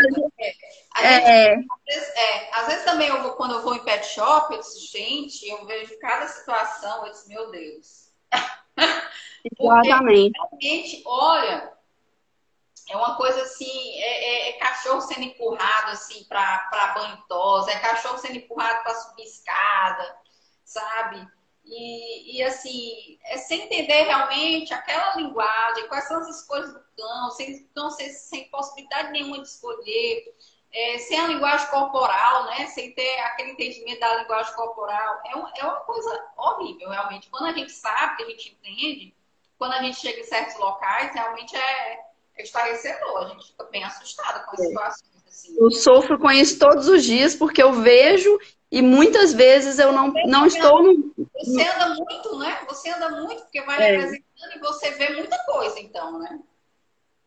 é, 1.00 1.13
é... 1.13 1.56
Às, 1.56 1.86
vezes, 1.86 2.15
é, 2.15 2.56
às 2.56 2.68
vezes 2.68 2.86
também 2.86 3.08
eu 3.08 3.22
vou, 3.22 3.32
quando 3.34 3.56
eu 3.56 3.62
vou 3.62 3.76
em 3.76 3.84
pet 3.84 4.06
shop, 4.06 4.54
eu 4.54 4.60
disse, 4.60 4.80
gente, 4.88 5.48
eu 5.48 5.65
vejo 5.65 5.98
cada 6.00 6.28
situação, 6.28 7.06
eu 7.06 7.12
disse, 7.12 7.28
meu 7.28 7.52
Deus. 7.52 8.12
Exatamente. 9.60 10.34
Porque, 10.50 10.68
realmente, 10.68 11.04
olha, 11.06 11.74
é 12.89 12.98
uma 12.98 13.15
coisa 13.15 13.41
assim, 13.41 14.00
é, 14.00 14.26
é, 14.26 14.50
é 14.50 14.54
cachorro 14.54 15.02
sendo 15.02 15.24
empurrado 15.24 15.91
assim 15.91 16.24
para 16.26 16.94
banho 16.96 17.18
tosa, 17.28 17.72
é 17.72 17.80
cachorro 17.80 18.18
sendo 18.18 18.38
empurrado 18.38 18.84
para 18.84 18.94
subir 18.94 19.24
escada, 19.24 20.15
sabe? 20.63 21.28
E, 21.65 22.38
e, 22.38 22.43
assim, 22.43 23.17
é 23.25 23.38
sem 23.38 23.63
entender 23.63 24.04
realmente 24.04 24.73
aquela 24.73 25.15
linguagem, 25.15 25.88
quais 25.88 26.08
são 26.08 26.17
as 26.19 26.28
escolhas 26.28 26.71
do 26.71 26.80
cão, 26.95 27.32
sem, 27.32 27.67
cão 27.73 27.89
sem, 27.89 28.10
sem 28.10 28.49
possibilidade 28.49 29.12
nenhuma 29.12 29.41
de 29.41 29.47
escolher, 29.47 30.36
é, 30.71 30.99
sem 30.99 31.19
a 31.19 31.28
linguagem 31.28 31.67
corporal, 31.67 32.45
né? 32.45 32.67
Sem 32.67 32.91
ter 32.93 33.19
aquele 33.21 33.51
entendimento 33.51 33.99
da 33.99 34.15
linguagem 34.21 34.54
corporal. 34.54 35.21
É, 35.25 35.36
um, 35.36 35.47
é 35.56 35.63
uma 35.63 35.80
coisa 35.82 36.25
horrível, 36.38 36.89
realmente. 36.89 37.30
Quando 37.30 37.47
a 37.47 37.54
gente 37.54 37.71
sabe, 37.71 38.17
que 38.17 38.23
a 38.23 38.30
gente 38.30 38.58
entende, 38.62 39.15
quando 39.58 39.73
a 39.73 39.82
gente 39.82 39.99
chega 39.99 40.19
em 40.19 40.23
certos 40.23 40.58
locais, 40.60 41.13
realmente 41.13 41.56
é, 41.56 41.99
é 42.38 42.43
estarrecedor. 42.43 43.23
A 43.23 43.30
gente 43.30 43.47
fica 43.47 43.63
bem 43.65 43.84
assustada 43.84 44.41
com 44.41 44.51
as 44.51 44.60
é. 44.60 44.67
situações. 44.67 45.23
Assim. 45.25 45.56
Eu 45.58 45.71
sofro 45.71 46.19
com 46.19 46.32
isso 46.32 46.60
todos 46.60 46.88
os 46.88 47.04
dias, 47.04 47.36
porque 47.36 47.63
eu 47.63 47.73
vejo 47.73 48.38
e 48.76 48.82
muitas 48.82 49.32
vezes 49.32 49.80
eu 49.80 49.94
não, 49.94 50.12
não 50.26 50.46
estou 50.46 50.84
no. 50.84 51.14
Você 51.18 51.62
anda 51.62 51.96
muito, 51.96 52.38
né? 52.38 52.58
Você 52.68 52.90
anda 52.90 53.10
muito, 53.22 53.44
porque 53.44 53.62
vai 53.62 53.82
é. 53.82 53.92
representando 53.92 54.54
e 54.54 54.60
você 54.60 54.92
vê 54.92 55.14
muita 55.14 55.38
coisa, 55.46 55.80
então, 55.80 56.20
né? 56.20 56.40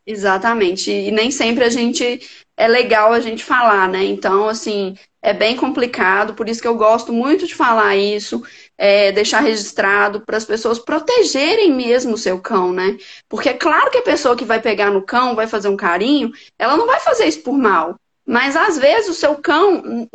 Exatamente. 0.07 0.91
E 0.91 1.11
nem 1.11 1.31
sempre 1.31 1.65
a 1.65 1.71
gente 1.71 2.21
é 2.55 2.69
legal 2.69 3.15
a 3.15 3.21
gente 3.21 3.43
falar, 3.43 3.89
né? 3.89 4.05
Então, 4.05 4.47
assim, 4.47 4.95
é 5.23 5.33
bem 5.33 5.57
complicado, 5.57 6.35
por 6.35 6.51
isso 6.51 6.61
que 6.61 6.69
eu 6.69 6.77
gosto 6.77 7.15
muito 7.15 7.47
de 7.47 7.55
falar 7.55 7.97
isso, 7.97 8.43
é, 8.77 9.11
deixar 9.11 9.41
registrado 9.41 10.21
para 10.21 10.37
as 10.37 10.45
pessoas 10.45 10.79
protegerem 10.79 11.73
mesmo 11.73 12.13
o 12.13 12.19
seu 12.19 12.39
cão, 12.39 12.75
né? 12.75 12.99
Porque 13.27 13.49
é 13.49 13.55
claro 13.55 13.91
que 13.91 13.97
a 13.97 14.03
pessoa 14.03 14.37
que 14.37 14.45
vai 14.45 14.61
pegar 14.61 14.91
no 14.91 15.01
cão, 15.01 15.35
vai 15.35 15.47
fazer 15.47 15.71
um 15.71 15.79
carinho, 15.79 16.31
ela 16.59 16.77
não 16.77 16.87
vai 16.87 17.01
fazer 17.01 17.25
isso 17.25 17.41
por 17.41 17.57
mal. 17.57 17.99
Mas 18.27 18.55
às 18.55 18.77
vezes 18.77 19.09
o 19.09 19.15
seu 19.15 19.37
cão 19.37 20.07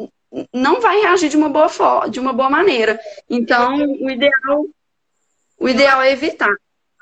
não 0.54 0.82
vai 0.82 1.00
reagir 1.02 1.30
de 1.30 1.38
uma 1.38 1.50
boa 1.50 1.69
forma, 1.69 2.10
de 2.10 2.19
uma 2.19 2.34
boa 2.34 2.50
maneira. 2.50 3.00
Então, 3.30 3.76
o 3.76 4.10
ideal, 4.10 4.65
o 5.60 5.69
ideal 5.69 6.02
é 6.02 6.12
evitar. 6.12 6.56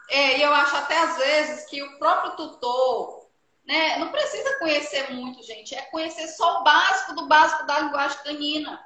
É, 0.09 0.37
e 0.37 0.41
eu 0.41 0.53
acho 0.53 0.75
até 0.75 0.97
às 0.97 1.17
vezes 1.17 1.65
que 1.69 1.81
o 1.81 1.97
próprio 1.97 2.35
tutor, 2.35 3.29
né, 3.65 3.97
não 3.97 4.09
precisa 4.09 4.59
conhecer 4.59 5.13
muito, 5.13 5.41
gente, 5.43 5.73
é 5.73 5.81
conhecer 5.83 6.27
só 6.27 6.59
o 6.59 6.63
básico 6.63 7.15
do 7.15 7.27
básico 7.27 7.65
da 7.65 7.79
linguagem 7.79 8.17
canina. 8.23 8.83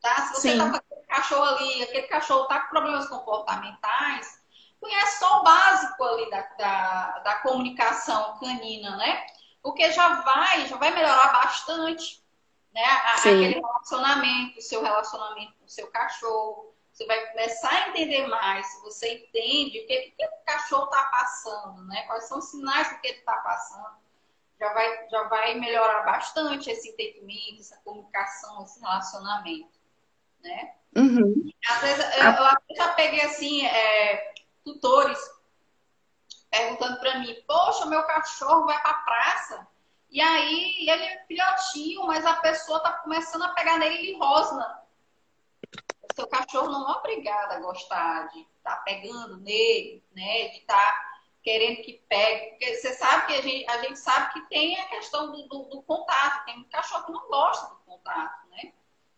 Tá? 0.00 0.14
Se 0.22 0.34
você 0.34 0.52
Sim. 0.52 0.58
tá 0.58 0.70
com 0.70 0.76
aquele 0.76 1.06
cachorro 1.06 1.44
ali, 1.44 1.82
aquele 1.82 2.06
cachorro 2.06 2.46
tá 2.46 2.60
com 2.60 2.70
problemas 2.70 3.08
comportamentais, 3.08 4.40
conhece 4.80 5.18
só 5.18 5.40
o 5.40 5.44
básico 5.44 6.02
ali 6.02 6.30
da, 6.30 6.40
da, 6.58 7.18
da 7.18 7.34
comunicação 7.36 8.38
canina, 8.40 8.96
né? 8.96 9.24
Porque 9.62 9.92
já 9.92 10.22
vai, 10.22 10.66
já 10.66 10.76
vai 10.76 10.90
melhorar 10.90 11.32
bastante 11.32 12.21
né? 12.72 12.84
aquele 12.84 13.54
relacionamento, 13.54 14.58
o 14.58 14.62
seu 14.62 14.82
relacionamento 14.82 15.52
com 15.58 15.64
o 15.64 15.68
seu 15.68 15.90
cachorro, 15.90 16.72
você 16.92 17.06
vai 17.06 17.26
começar 17.30 17.70
a 17.70 17.88
entender 17.88 18.26
mais, 18.26 18.66
se 18.66 18.82
você 18.82 19.14
entende 19.14 19.80
o 19.80 19.86
que, 19.86 20.14
que 20.16 20.24
o 20.24 20.44
cachorro 20.44 20.84
está 20.84 21.04
passando, 21.04 21.84
né? 21.86 22.02
Quais 22.02 22.28
são 22.28 22.38
os 22.38 22.50
sinais 22.50 22.90
do 22.90 23.00
que 23.00 23.08
ele 23.08 23.18
está 23.18 23.34
passando, 23.36 23.96
já 24.60 24.72
vai, 24.72 25.08
já 25.08 25.22
vai 25.24 25.54
melhorar 25.54 26.02
bastante 26.02 26.70
esse 26.70 26.90
entendimento, 26.90 27.60
essa 27.60 27.80
comunicação, 27.82 28.62
esse 28.62 28.78
relacionamento, 28.78 29.72
né? 30.42 30.74
Uhum. 30.94 31.50
Às 31.66 31.80
vezes, 31.80 32.04
eu, 32.18 32.30
eu 32.30 32.76
já 32.76 32.92
peguei, 32.92 33.22
assim, 33.22 33.64
é, 33.64 34.34
tutores 34.62 35.18
perguntando 36.50 37.00
para 37.00 37.18
mim, 37.20 37.34
poxa, 37.46 37.86
meu 37.86 38.02
cachorro 38.02 38.66
vai 38.66 38.80
para 38.82 38.92
praça, 38.92 39.66
e 40.12 40.20
aí 40.20 40.88
ele 40.88 41.04
é 41.04 41.24
filhotinho, 41.26 42.06
mas 42.06 42.24
a 42.24 42.34
pessoa 42.34 42.78
está 42.78 42.92
começando 42.92 43.42
a 43.42 43.48
pegar 43.48 43.78
nele 43.78 44.12
e 44.12 44.18
rosna 44.18 44.82
seu 46.14 46.26
cachorro 46.26 46.70
não 46.70 46.88
é 46.88 46.96
obrigado 46.96 47.52
a 47.52 47.60
gostar 47.60 48.28
de 48.28 48.40
estar 48.40 48.76
tá 48.76 48.82
pegando 48.82 49.38
nele, 49.38 50.02
né? 50.14 50.48
De 50.48 50.58
estar 50.58 50.76
tá 50.76 51.12
querendo 51.42 51.82
que 51.82 52.02
pegue. 52.08 52.50
Porque 52.50 52.76
você 52.76 52.92
sabe 52.94 53.26
que 53.26 53.34
a 53.34 53.42
gente, 53.42 53.70
a 53.70 53.78
gente 53.82 53.98
sabe 53.98 54.32
que 54.32 54.48
tem 54.48 54.78
a 54.78 54.88
questão 54.88 55.32
do, 55.32 55.48
do, 55.48 55.64
do 55.64 55.82
contato. 55.82 56.44
Tem 56.44 56.58
um 56.58 56.64
cachorro 56.64 57.04
que 57.06 57.12
não 57.12 57.28
gosta 57.28 57.68
do 57.68 57.80
contato, 57.86 58.48
né? 58.50 58.72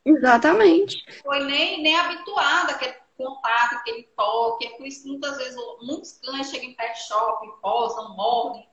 Exatamente. 0.04 1.04
Foi 1.22 1.40
nem, 1.44 1.82
nem 1.82 1.96
habituado 1.96 2.70
àquele 2.70 2.96
contato, 3.16 3.76
aquele 3.76 4.04
toque. 4.16 4.66
É 4.66 4.70
por 4.70 4.86
isso 4.86 5.02
que 5.02 5.08
muitas 5.08 5.36
vezes 5.36 5.56
muitos 5.82 6.18
cães 6.18 6.50
chegam 6.50 6.70
em 6.70 6.74
pet 6.74 6.98
shop, 7.02 7.46
posam, 7.60 8.16
mordem. 8.16 8.68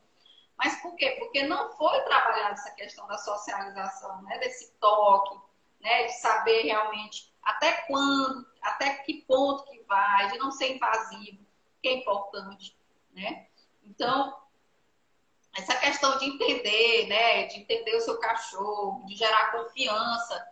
Mas 0.64 0.80
por 0.82 0.96
quê? 0.96 1.16
Porque 1.18 1.44
não 1.44 1.72
foi 1.72 2.00
trabalhada 2.02 2.54
essa 2.54 2.72
questão 2.72 3.08
da 3.08 3.18
socialização, 3.18 4.22
né? 4.22 4.38
Desse 4.38 4.72
toque, 4.80 5.40
né? 5.80 6.04
De 6.04 6.14
saber 6.20 6.62
realmente 6.62 7.34
até 7.42 7.72
quando, 7.88 8.48
até 8.62 8.96
que 8.98 9.26
ponto 9.26 9.64
que 9.64 9.82
vai, 9.84 10.30
de 10.32 10.38
não 10.38 10.52
ser 10.52 10.76
invasivo, 10.76 11.44
que 11.82 11.90
é 11.90 11.94
importante, 11.94 12.78
né? 13.12 13.48
Então, 13.84 14.38
essa 15.58 15.76
questão 15.78 16.18
de 16.20 16.26
entender, 16.26 17.08
né, 17.08 17.46
de 17.48 17.60
entender 17.60 17.96
o 17.96 18.02
seu 18.02 18.20
cachorro, 18.20 19.04
de 19.06 19.16
gerar 19.16 19.52
confiança, 19.52 20.48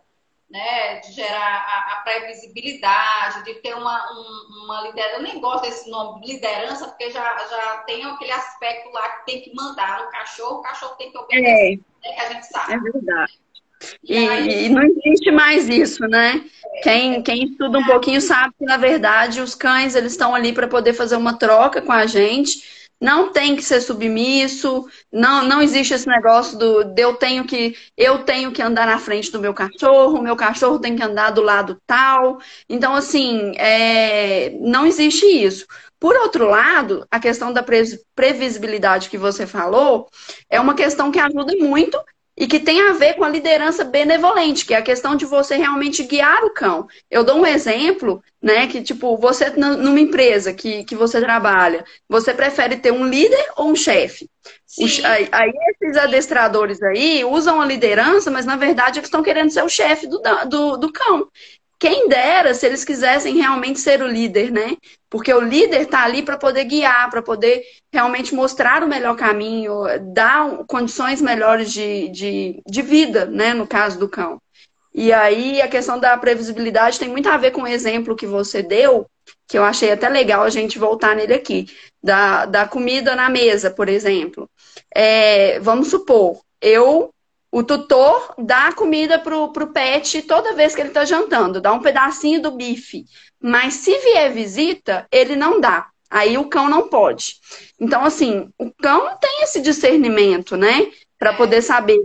né, 0.50 0.98
de 0.98 1.12
gerar 1.12 1.38
a, 1.38 1.92
a 1.92 1.96
previsibilidade, 2.02 3.44
de 3.44 3.54
ter 3.54 3.74
uma, 3.74 4.12
um, 4.12 4.64
uma 4.64 4.82
liderança. 4.82 5.16
Eu 5.16 5.22
nem 5.22 5.40
gosto 5.40 5.62
desse 5.62 5.88
nome, 5.88 6.26
liderança, 6.26 6.88
porque 6.88 7.10
já, 7.10 7.38
já 7.48 7.78
tem 7.86 8.04
aquele 8.04 8.32
aspecto 8.32 8.90
lá 8.90 9.08
que 9.08 9.26
tem 9.26 9.42
que 9.42 9.54
mandar 9.54 10.02
no 10.02 10.10
cachorro, 10.10 10.58
o 10.58 10.62
cachorro 10.62 10.96
tem 10.96 11.12
que 11.12 11.18
obedecer, 11.18 11.80
é, 12.04 12.08
né, 12.08 12.14
que 12.14 12.20
a 12.20 12.32
gente 12.32 12.46
sabe. 12.46 12.74
É 12.74 12.78
verdade. 12.78 13.40
E, 14.04 14.14
e, 14.14 14.68
não 14.68 14.82
existe 14.82 15.30
mais 15.30 15.68
isso, 15.68 16.06
né? 16.06 16.44
Quem, 16.82 17.22
quem 17.22 17.44
estuda 17.44 17.78
um 17.78 17.84
pouquinho 17.86 18.20
sabe 18.20 18.54
que, 18.58 18.64
na 18.64 18.76
verdade, 18.76 19.40
os 19.40 19.54
cães 19.54 19.94
eles 19.94 20.12
estão 20.12 20.34
ali 20.34 20.52
para 20.52 20.68
poder 20.68 20.92
fazer 20.92 21.16
uma 21.16 21.38
troca 21.38 21.80
com 21.80 21.92
a 21.92 22.06
gente. 22.06 22.79
Não 23.00 23.32
tem 23.32 23.56
que 23.56 23.62
ser 23.62 23.80
submisso, 23.80 24.86
não, 25.10 25.42
não 25.44 25.62
existe 25.62 25.94
esse 25.94 26.06
negócio 26.06 26.58
do 26.58 26.84
de 26.84 27.02
eu 27.02 27.14
tenho 27.14 27.44
que 27.46 27.74
eu 27.96 28.24
tenho 28.24 28.52
que 28.52 28.60
andar 28.60 28.86
na 28.86 28.98
frente 28.98 29.32
do 29.32 29.40
meu 29.40 29.54
cachorro, 29.54 30.22
meu 30.22 30.36
cachorro 30.36 30.78
tem 30.78 30.94
que 30.94 31.02
andar 31.02 31.30
do 31.30 31.40
lado 31.40 31.80
tal. 31.86 32.38
Então, 32.68 32.94
assim, 32.94 33.54
é, 33.56 34.50
não 34.60 34.86
existe 34.86 35.24
isso. 35.24 35.66
Por 35.98 36.14
outro 36.16 36.48
lado, 36.48 37.06
a 37.10 37.20
questão 37.20 37.52
da 37.52 37.64
previsibilidade 38.14 39.08
que 39.10 39.18
você 39.18 39.46
falou 39.46 40.08
é 40.48 40.60
uma 40.60 40.74
questão 40.74 41.10
que 41.10 41.18
ajuda 41.18 41.54
muito 41.56 41.98
e 42.40 42.46
que 42.46 42.58
tem 42.58 42.80
a 42.88 42.94
ver 42.94 43.16
com 43.16 43.22
a 43.22 43.28
liderança 43.28 43.84
benevolente, 43.84 44.64
que 44.64 44.72
é 44.72 44.78
a 44.78 44.82
questão 44.82 45.14
de 45.14 45.26
você 45.26 45.56
realmente 45.56 46.02
guiar 46.04 46.42
o 46.42 46.54
cão. 46.54 46.88
Eu 47.10 47.22
dou 47.22 47.36
um 47.36 47.46
exemplo, 47.46 48.24
né, 48.42 48.66
que 48.66 48.82
tipo, 48.82 49.14
você 49.18 49.50
numa 49.50 50.00
empresa 50.00 50.54
que, 50.54 50.82
que 50.84 50.96
você 50.96 51.20
trabalha, 51.20 51.84
você 52.08 52.32
prefere 52.32 52.78
ter 52.78 52.92
um 52.92 53.04
líder 53.06 53.44
ou 53.58 53.70
um 53.70 53.76
chefe? 53.76 54.30
Aí, 55.04 55.28
aí, 55.30 55.52
esses 55.82 55.98
adestradores 55.98 56.82
aí 56.82 57.22
usam 57.26 57.60
a 57.60 57.66
liderança, 57.66 58.30
mas 58.30 58.46
na 58.46 58.56
verdade 58.56 58.98
eles 58.98 59.08
estão 59.08 59.22
querendo 59.22 59.50
ser 59.50 59.62
o 59.62 59.68
chefe 59.68 60.06
do, 60.06 60.18
do, 60.48 60.76
do 60.78 60.92
cão. 60.92 61.28
Quem 61.80 62.08
dera 62.08 62.52
se 62.52 62.66
eles 62.66 62.84
quisessem 62.84 63.38
realmente 63.38 63.80
ser 63.80 64.02
o 64.02 64.06
líder, 64.06 64.52
né? 64.52 64.76
Porque 65.08 65.32
o 65.32 65.40
líder 65.40 65.80
está 65.80 66.04
ali 66.04 66.22
para 66.22 66.36
poder 66.36 66.64
guiar, 66.64 67.08
para 67.08 67.22
poder 67.22 67.62
realmente 67.90 68.34
mostrar 68.34 68.84
o 68.84 68.86
melhor 68.86 69.16
caminho, 69.16 69.84
dar 70.12 70.62
condições 70.66 71.22
melhores 71.22 71.72
de, 71.72 72.10
de, 72.10 72.62
de 72.68 72.82
vida, 72.82 73.24
né? 73.24 73.54
No 73.54 73.66
caso 73.66 73.98
do 73.98 74.10
cão. 74.10 74.38
E 74.92 75.10
aí 75.10 75.62
a 75.62 75.68
questão 75.68 75.98
da 75.98 76.14
previsibilidade 76.18 76.98
tem 76.98 77.08
muito 77.08 77.30
a 77.30 77.38
ver 77.38 77.52
com 77.52 77.62
o 77.62 77.66
exemplo 77.66 78.14
que 78.14 78.26
você 78.26 78.62
deu, 78.62 79.06
que 79.48 79.56
eu 79.56 79.64
achei 79.64 79.90
até 79.90 80.06
legal 80.06 80.42
a 80.42 80.50
gente 80.50 80.78
voltar 80.78 81.16
nele 81.16 81.32
aqui, 81.32 81.66
da, 82.02 82.44
da 82.44 82.68
comida 82.68 83.16
na 83.16 83.30
mesa, 83.30 83.70
por 83.70 83.88
exemplo. 83.88 84.46
É, 84.94 85.58
vamos 85.60 85.88
supor, 85.88 86.42
eu 86.60 87.10
o 87.52 87.62
tutor 87.62 88.34
dá 88.38 88.72
comida 88.72 89.18
pro, 89.18 89.52
pro 89.52 89.72
pet 89.72 90.22
toda 90.22 90.54
vez 90.54 90.74
que 90.74 90.80
ele 90.80 90.90
está 90.90 91.04
jantando, 91.04 91.60
dá 91.60 91.72
um 91.72 91.80
pedacinho 91.80 92.40
do 92.40 92.52
bife. 92.52 93.04
Mas 93.42 93.74
se 93.74 93.96
vier 93.98 94.32
visita, 94.32 95.06
ele 95.10 95.34
não 95.34 95.60
dá. 95.60 95.88
Aí 96.08 96.36
o 96.36 96.48
cão 96.48 96.68
não 96.68 96.88
pode. 96.88 97.36
Então, 97.78 98.04
assim, 98.04 98.50
o 98.58 98.70
cão 98.72 99.16
tem 99.20 99.42
esse 99.42 99.60
discernimento, 99.60 100.56
né? 100.56 100.90
Para 101.18 101.32
poder 101.34 101.62
saber 101.62 101.98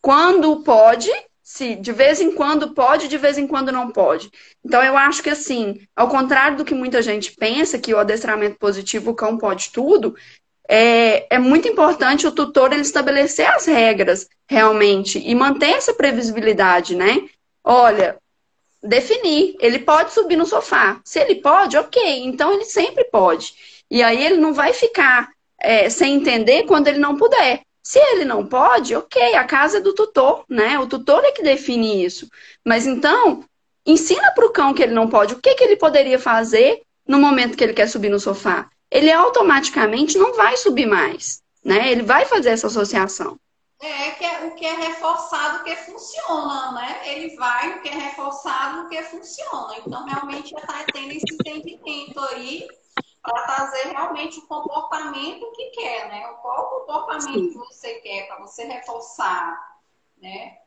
quando 0.00 0.62
pode, 0.62 1.10
se 1.42 1.76
de 1.76 1.92
vez 1.92 2.20
em 2.20 2.32
quando 2.32 2.72
pode, 2.74 3.08
de 3.08 3.18
vez 3.18 3.36
em 3.36 3.46
quando 3.46 3.70
não 3.70 3.90
pode. 3.90 4.30
Então, 4.64 4.82
eu 4.82 4.96
acho 4.96 5.22
que, 5.22 5.30
assim, 5.30 5.80
ao 5.94 6.08
contrário 6.08 6.56
do 6.56 6.64
que 6.64 6.74
muita 6.74 7.02
gente 7.02 7.32
pensa, 7.32 7.78
que 7.78 7.92
o 7.92 7.98
adestramento 7.98 8.58
positivo, 8.58 9.10
o 9.10 9.14
cão 9.14 9.36
pode 9.36 9.70
tudo, 9.70 10.14
é, 10.74 11.26
é 11.28 11.38
muito 11.38 11.68
importante 11.68 12.26
o 12.26 12.32
tutor 12.32 12.72
ele 12.72 12.80
estabelecer 12.80 13.46
as 13.46 13.66
regras 13.66 14.26
realmente 14.48 15.18
e 15.18 15.34
manter 15.34 15.72
essa 15.72 15.92
previsibilidade, 15.92 16.96
né? 16.96 17.28
Olha, 17.62 18.16
definir, 18.82 19.54
ele 19.60 19.80
pode 19.80 20.14
subir 20.14 20.36
no 20.36 20.46
sofá. 20.46 20.98
Se 21.04 21.20
ele 21.20 21.34
pode, 21.34 21.76
ok, 21.76 22.24
então 22.24 22.54
ele 22.54 22.64
sempre 22.64 23.04
pode. 23.04 23.52
E 23.90 24.02
aí 24.02 24.24
ele 24.24 24.38
não 24.38 24.54
vai 24.54 24.72
ficar 24.72 25.28
é, 25.60 25.90
sem 25.90 26.14
entender 26.14 26.62
quando 26.62 26.88
ele 26.88 26.98
não 26.98 27.18
puder. 27.18 27.60
Se 27.82 27.98
ele 27.98 28.24
não 28.24 28.46
pode, 28.46 28.96
ok, 28.96 29.34
a 29.34 29.44
casa 29.44 29.76
é 29.76 29.80
do 29.82 29.94
tutor, 29.94 30.42
né? 30.48 30.78
O 30.78 30.86
tutor 30.86 31.22
é 31.22 31.32
que 31.32 31.42
define 31.42 32.02
isso. 32.02 32.26
Mas 32.64 32.86
então, 32.86 33.44
ensina 33.84 34.30
para 34.30 34.46
o 34.46 34.50
cão 34.50 34.72
que 34.72 34.82
ele 34.82 34.94
não 34.94 35.06
pode. 35.06 35.34
O 35.34 35.38
que, 35.38 35.54
que 35.54 35.64
ele 35.64 35.76
poderia 35.76 36.18
fazer 36.18 36.80
no 37.06 37.18
momento 37.18 37.58
que 37.58 37.62
ele 37.62 37.74
quer 37.74 37.88
subir 37.88 38.08
no 38.08 38.18
sofá? 38.18 38.70
Ele 38.92 39.10
automaticamente 39.10 40.18
não 40.18 40.34
vai 40.34 40.54
subir 40.58 40.84
mais, 40.84 41.42
né? 41.64 41.90
Ele 41.90 42.02
vai 42.02 42.26
fazer 42.26 42.50
essa 42.50 42.66
associação. 42.66 43.40
É, 43.80 44.10
que 44.10 44.24
é 44.24 44.44
o 44.44 44.54
que 44.54 44.66
é 44.66 44.74
reforçado, 44.74 45.58
o 45.58 45.64
que 45.64 45.74
funciona, 45.76 46.72
né? 46.72 47.00
Ele 47.08 47.34
vai, 47.34 47.70
o 47.70 47.80
que 47.80 47.88
é 47.88 47.94
reforçado, 47.94 48.82
o 48.82 48.88
que 48.90 49.02
funciona. 49.04 49.78
Então, 49.78 50.04
realmente, 50.04 50.54
está 50.54 50.84
tendo 50.92 51.10
esse 51.10 51.24
entendimento 51.34 52.20
aí 52.20 52.68
para 53.22 53.42
trazer 53.46 53.88
realmente 53.88 54.38
o 54.38 54.46
comportamento 54.46 55.50
que 55.52 55.70
quer, 55.70 56.08
né? 56.08 56.20
Qual 56.42 56.60
o 56.60 56.80
comportamento 56.80 57.32
Sim. 57.32 57.48
que 57.48 57.58
você 57.58 57.94
quer 57.94 58.26
para 58.26 58.40
você 58.40 58.64
reforçar, 58.64 59.58
né? 60.20 60.58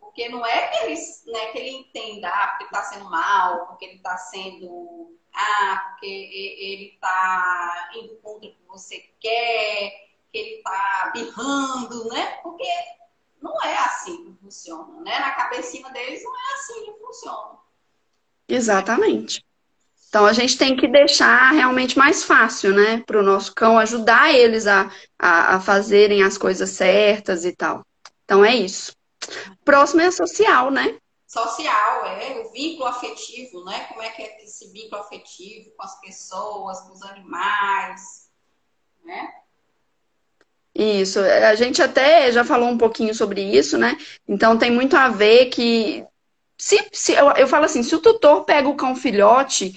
Porque 0.00 0.30
não 0.30 0.44
é 0.46 0.68
que 0.68 0.84
ele, 0.86 1.00
né, 1.26 1.46
que 1.52 1.58
ele 1.58 1.70
entenda, 1.76 2.28
ah, 2.30 2.48
porque 2.48 2.64
está 2.64 2.82
sendo 2.84 3.10
mal, 3.10 3.66
porque 3.66 3.84
ele 3.84 3.96
está 3.96 4.16
sendo 4.16 5.14
ah, 5.36 5.90
porque 5.90 6.06
ele 6.06 6.94
está 6.94 7.90
indo 7.94 8.16
contra 8.22 8.48
o 8.48 8.52
que 8.52 8.66
você 8.66 9.10
quer, 9.20 9.90
que 10.32 10.38
ele 10.38 10.56
está 10.56 11.10
birrando, 11.14 12.08
né? 12.08 12.38
Porque 12.42 12.66
não 13.42 13.54
é 13.62 13.76
assim 13.78 14.24
que 14.24 14.42
funciona, 14.42 15.00
né? 15.02 15.18
Na 15.18 15.32
cabecinha 15.32 15.90
deles 15.90 16.22
não 16.24 16.34
é 16.34 16.54
assim 16.54 16.84
que 16.86 16.92
funciona. 16.98 17.58
Exatamente. 18.48 19.44
Então 20.08 20.24
a 20.24 20.32
gente 20.32 20.56
tem 20.56 20.74
que 20.74 20.88
deixar 20.88 21.50
realmente 21.50 21.98
mais 21.98 22.24
fácil, 22.24 22.72
né? 22.72 23.02
Para 23.06 23.20
o 23.20 23.22
nosso 23.22 23.54
cão 23.54 23.78
ajudar 23.78 24.32
eles 24.32 24.66
a, 24.66 24.90
a, 25.18 25.56
a, 25.56 25.60
fazerem 25.60 26.22
as 26.22 26.38
coisas 26.38 26.70
certas 26.70 27.44
e 27.44 27.52
tal. 27.52 27.84
Então 28.24 28.42
é 28.42 28.54
isso. 28.54 28.96
Próximo 29.64 30.00
é 30.00 30.10
social, 30.10 30.70
né? 30.70 30.96
Social, 31.26 32.06
é 32.06 32.40
o 32.40 32.52
vínculo 32.52 32.86
afetivo, 32.86 33.64
né? 33.64 33.84
Como 33.88 34.02
é 34.02 34.10
que 34.10 34.22
é 34.22 34.44
esse 34.44 34.70
vínculo 34.72 35.00
afetivo 35.00 35.70
com 35.76 35.82
as 35.82 36.00
pessoas, 36.00 36.80
com 36.80 36.92
os 36.92 37.02
animais, 37.02 38.30
né? 39.04 39.32
Isso, 40.74 41.20
a 41.20 41.54
gente 41.54 41.80
até 41.80 42.30
já 42.30 42.44
falou 42.44 42.68
um 42.68 42.76
pouquinho 42.76 43.14
sobre 43.14 43.42
isso, 43.42 43.78
né? 43.78 43.96
Então 44.28 44.58
tem 44.58 44.70
muito 44.70 44.94
a 44.94 45.08
ver 45.08 45.46
que 45.46 46.04
se, 46.58 46.86
se 46.92 47.12
eu, 47.12 47.30
eu 47.32 47.48
falo 47.48 47.64
assim, 47.64 47.82
se 47.82 47.94
o 47.94 48.00
tutor 48.00 48.44
pega 48.44 48.68
o 48.68 48.76
cão 48.76 48.94
filhote, 48.94 49.74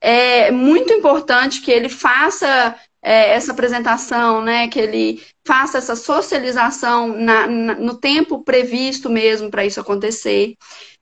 é 0.00 0.50
muito 0.50 0.92
importante 0.92 1.62
que 1.62 1.70
ele 1.70 1.88
faça 1.88 2.78
é, 3.02 3.30
essa 3.30 3.52
apresentação, 3.52 4.42
né? 4.42 4.68
Que 4.68 4.78
ele 4.78 5.22
faça 5.46 5.78
essa 5.78 5.96
socialização 5.96 7.08
na, 7.08 7.46
na, 7.46 7.74
no 7.74 7.96
tempo 7.96 8.42
previsto 8.44 9.08
mesmo 9.08 9.50
para 9.50 9.64
isso 9.64 9.80
acontecer. 9.80 10.54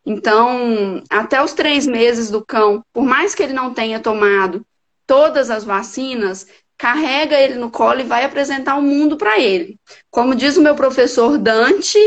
Então, 0.05 1.03
até 1.11 1.43
os 1.43 1.53
três 1.53 1.87
meses 1.87 2.31
do 2.31 2.45
cão, 2.45 2.83
por 2.93 3.05
mais 3.05 3.35
que 3.35 3.43
ele 3.43 3.53
não 3.53 3.73
tenha 3.75 4.01
tomado 4.01 4.65
todas 5.07 5.51
as 5.51 5.65
vacinas, 5.65 6.47
carrega 6.79 7.39
ele 7.39 7.57
no 7.57 7.71
colo 7.71 8.01
e 8.01 8.05
vai 8.05 8.25
apresentar 8.25 8.77
o 8.77 8.83
mundo 8.83 9.17
para 9.17 9.39
ele. 9.39 9.79
Como 10.11 10.35
diz 10.35 10.57
o 10.57 10.63
meu 10.63 10.75
professor 10.75 11.37
Dante, 11.37 11.99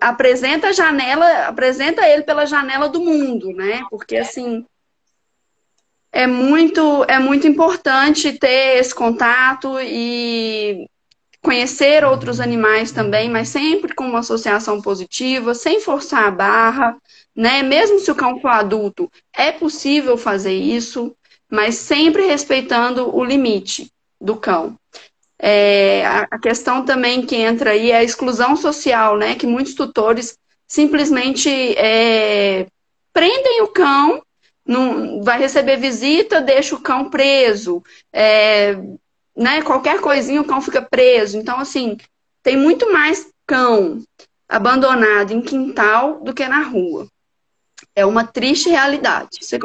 apresenta 0.00 0.68
a 0.68 0.72
janela, 0.72 1.46
apresenta 1.46 2.06
ele 2.06 2.22
pela 2.22 2.46
janela 2.46 2.88
do 2.88 3.00
mundo, 3.00 3.48
né? 3.52 3.82
Porque 3.90 4.16
assim 4.16 4.64
é 6.12 6.26
muito 6.26 7.04
é 7.08 7.18
muito 7.18 7.48
importante 7.48 8.32
ter 8.38 8.78
esse 8.78 8.94
contato 8.94 9.80
e 9.80 10.88
conhecer 11.42 12.04
outros 12.04 12.40
animais 12.40 12.92
também, 12.92 13.28
mas 13.28 13.48
sempre 13.48 13.94
com 13.94 14.04
uma 14.04 14.20
associação 14.20 14.80
positiva, 14.80 15.54
sem 15.54 15.80
forçar 15.80 16.26
a 16.26 16.30
barra, 16.30 16.96
né? 17.34 17.62
Mesmo 17.62 17.98
se 17.98 18.10
o 18.10 18.14
cão 18.14 18.40
for 18.40 18.48
adulto, 18.48 19.10
é 19.32 19.50
possível 19.50 20.16
fazer 20.16 20.54
isso, 20.54 21.14
mas 21.50 21.76
sempre 21.76 22.26
respeitando 22.26 23.14
o 23.14 23.24
limite 23.24 23.90
do 24.20 24.36
cão. 24.36 24.78
É, 25.38 26.06
a 26.06 26.38
questão 26.38 26.84
também 26.84 27.26
que 27.26 27.36
entra 27.36 27.70
aí 27.70 27.90
é 27.90 27.98
a 27.98 28.04
exclusão 28.04 28.56
social, 28.56 29.16
né? 29.16 29.34
Que 29.34 29.46
muitos 29.46 29.74
tutores 29.74 30.38
simplesmente 30.66 31.50
é, 31.76 32.66
prendem 33.12 33.62
o 33.62 33.68
cão, 33.68 34.22
não, 34.66 35.22
vai 35.22 35.38
receber 35.38 35.76
visita, 35.76 36.40
deixa 36.40 36.74
o 36.74 36.80
cão 36.80 37.10
preso. 37.10 37.82
É, 38.12 38.76
né? 39.36 39.60
Qualquer 39.62 40.00
coisinha 40.00 40.40
o 40.40 40.46
cão 40.46 40.60
fica 40.62 40.80
preso. 40.80 41.36
Então, 41.36 41.58
assim, 41.58 41.96
tem 42.42 42.56
muito 42.56 42.92
mais 42.92 43.28
cão 43.46 44.02
abandonado 44.48 45.32
em 45.32 45.42
quintal 45.42 46.20
do 46.20 46.32
que 46.32 46.46
na 46.46 46.62
rua. 46.62 47.08
É 47.96 48.04
uma 48.04 48.26
triste 48.26 48.68
realidade. 48.68 49.38
Você, 49.40 49.58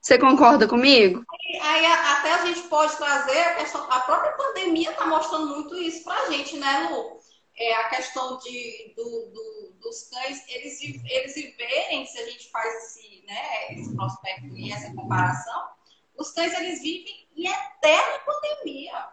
você 0.00 0.18
concorda 0.18 0.66
comigo? 0.66 1.24
Aí 1.60 1.86
até 1.86 2.32
a 2.32 2.46
gente 2.46 2.62
pode 2.68 2.96
trazer 2.96 3.38
a 3.38 3.54
questão, 3.56 3.86
a 3.90 4.00
própria 4.00 4.32
pandemia 4.32 4.90
está 4.90 5.06
mostrando 5.06 5.48
muito 5.48 5.76
isso 5.76 6.04
para 6.04 6.22
a 6.22 6.30
gente, 6.30 6.56
né, 6.56 6.88
Lu? 6.90 7.20
É 7.56 7.74
a 7.74 7.88
questão 7.90 8.38
de, 8.38 8.94
do, 8.96 9.04
do, 9.04 9.74
dos 9.80 10.08
cães, 10.08 10.42
eles, 10.48 10.80
eles 10.82 11.34
viverem, 11.34 12.06
se 12.06 12.18
a 12.18 12.24
gente 12.24 12.50
faz 12.50 12.74
esse, 12.84 13.24
né, 13.26 13.74
esse 13.74 13.94
prospecto 13.94 14.56
e 14.56 14.72
essa 14.72 14.94
comparação, 14.94 15.68
os 16.16 16.30
cães 16.30 16.52
eles 16.54 16.80
vivem 16.80 17.28
em 17.36 17.46
eterna 17.46 18.18
pandemia. 18.24 19.08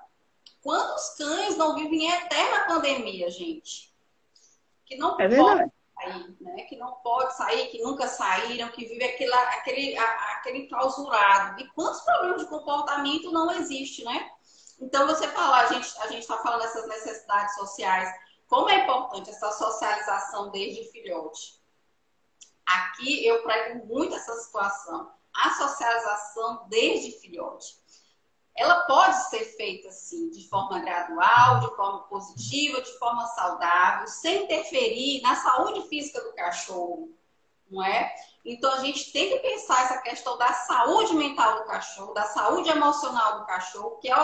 Quantos 0.62 1.10
cães 1.18 1.58
não 1.58 1.76
vivem 1.76 2.06
em 2.06 2.12
eterna 2.12 2.66
pandemia, 2.68 3.30
gente? 3.30 3.94
Que 4.86 4.96
não 4.96 5.20
é 5.20 5.28
verdade 5.28 5.72
sair, 5.98 6.38
né? 6.40 6.64
que 6.64 6.78
não 6.78 6.94
pode 6.96 7.36
sair, 7.36 7.68
que 7.68 7.82
nunca 7.82 8.08
saíram, 8.08 8.70
que 8.70 8.86
vive 8.86 9.04
aquele, 9.04 9.34
aquele, 9.34 9.98
aquele 9.98 10.58
enclausurado. 10.60 11.60
E 11.62 11.68
quantos 11.70 12.02
problemas 12.02 12.42
de 12.42 12.48
comportamento 12.48 13.32
não 13.32 13.52
existe, 13.52 14.04
né? 14.04 14.32
Então, 14.80 15.08
você 15.08 15.28
fala, 15.30 15.62
a 15.62 15.66
gente 15.68 15.98
a 16.00 16.14
está 16.14 16.38
falando 16.38 16.62
dessas 16.62 16.88
necessidades 16.88 17.56
sociais, 17.56 18.10
como 18.48 18.70
é 18.70 18.84
importante 18.84 19.30
essa 19.30 19.52
socialização 19.52 20.52
desde 20.52 20.86
filhote. 20.92 21.60
Aqui 22.66 23.26
eu 23.26 23.42
prego 23.44 23.86
muito 23.88 24.16
essa 24.16 24.34
situação, 24.36 25.12
a 25.34 25.50
socialização 25.52 26.68
desde 26.70 27.20
filhote 27.20 27.78
ela 28.58 28.82
pode 28.82 29.30
ser 29.30 29.46
feita 29.56 29.90
assim, 29.90 30.30
de 30.32 30.50
forma 30.50 30.80
gradual, 30.80 31.60
de 31.60 31.76
forma 31.76 32.00
positiva, 32.08 32.82
de 32.82 32.98
forma 32.98 33.26
saudável, 33.28 34.08
sem 34.08 34.46
interferir 34.46 35.22
na 35.22 35.36
saúde 35.36 35.88
física 35.88 36.20
do 36.22 36.34
cachorro, 36.34 37.16
não 37.70 37.84
é? 37.84 38.14
Então 38.44 38.74
a 38.74 38.80
gente 38.80 39.12
tem 39.12 39.30
que 39.30 39.40
pensar 39.40 39.84
essa 39.84 40.02
questão 40.02 40.38
da 40.38 40.52
saúde 40.54 41.14
mental 41.14 41.60
do 41.60 41.66
cachorro, 41.66 42.14
da 42.14 42.24
saúde 42.24 42.70
emocional 42.70 43.40
do 43.40 43.46
cachorro, 43.46 43.98
que 43.98 44.10
é 44.10 44.18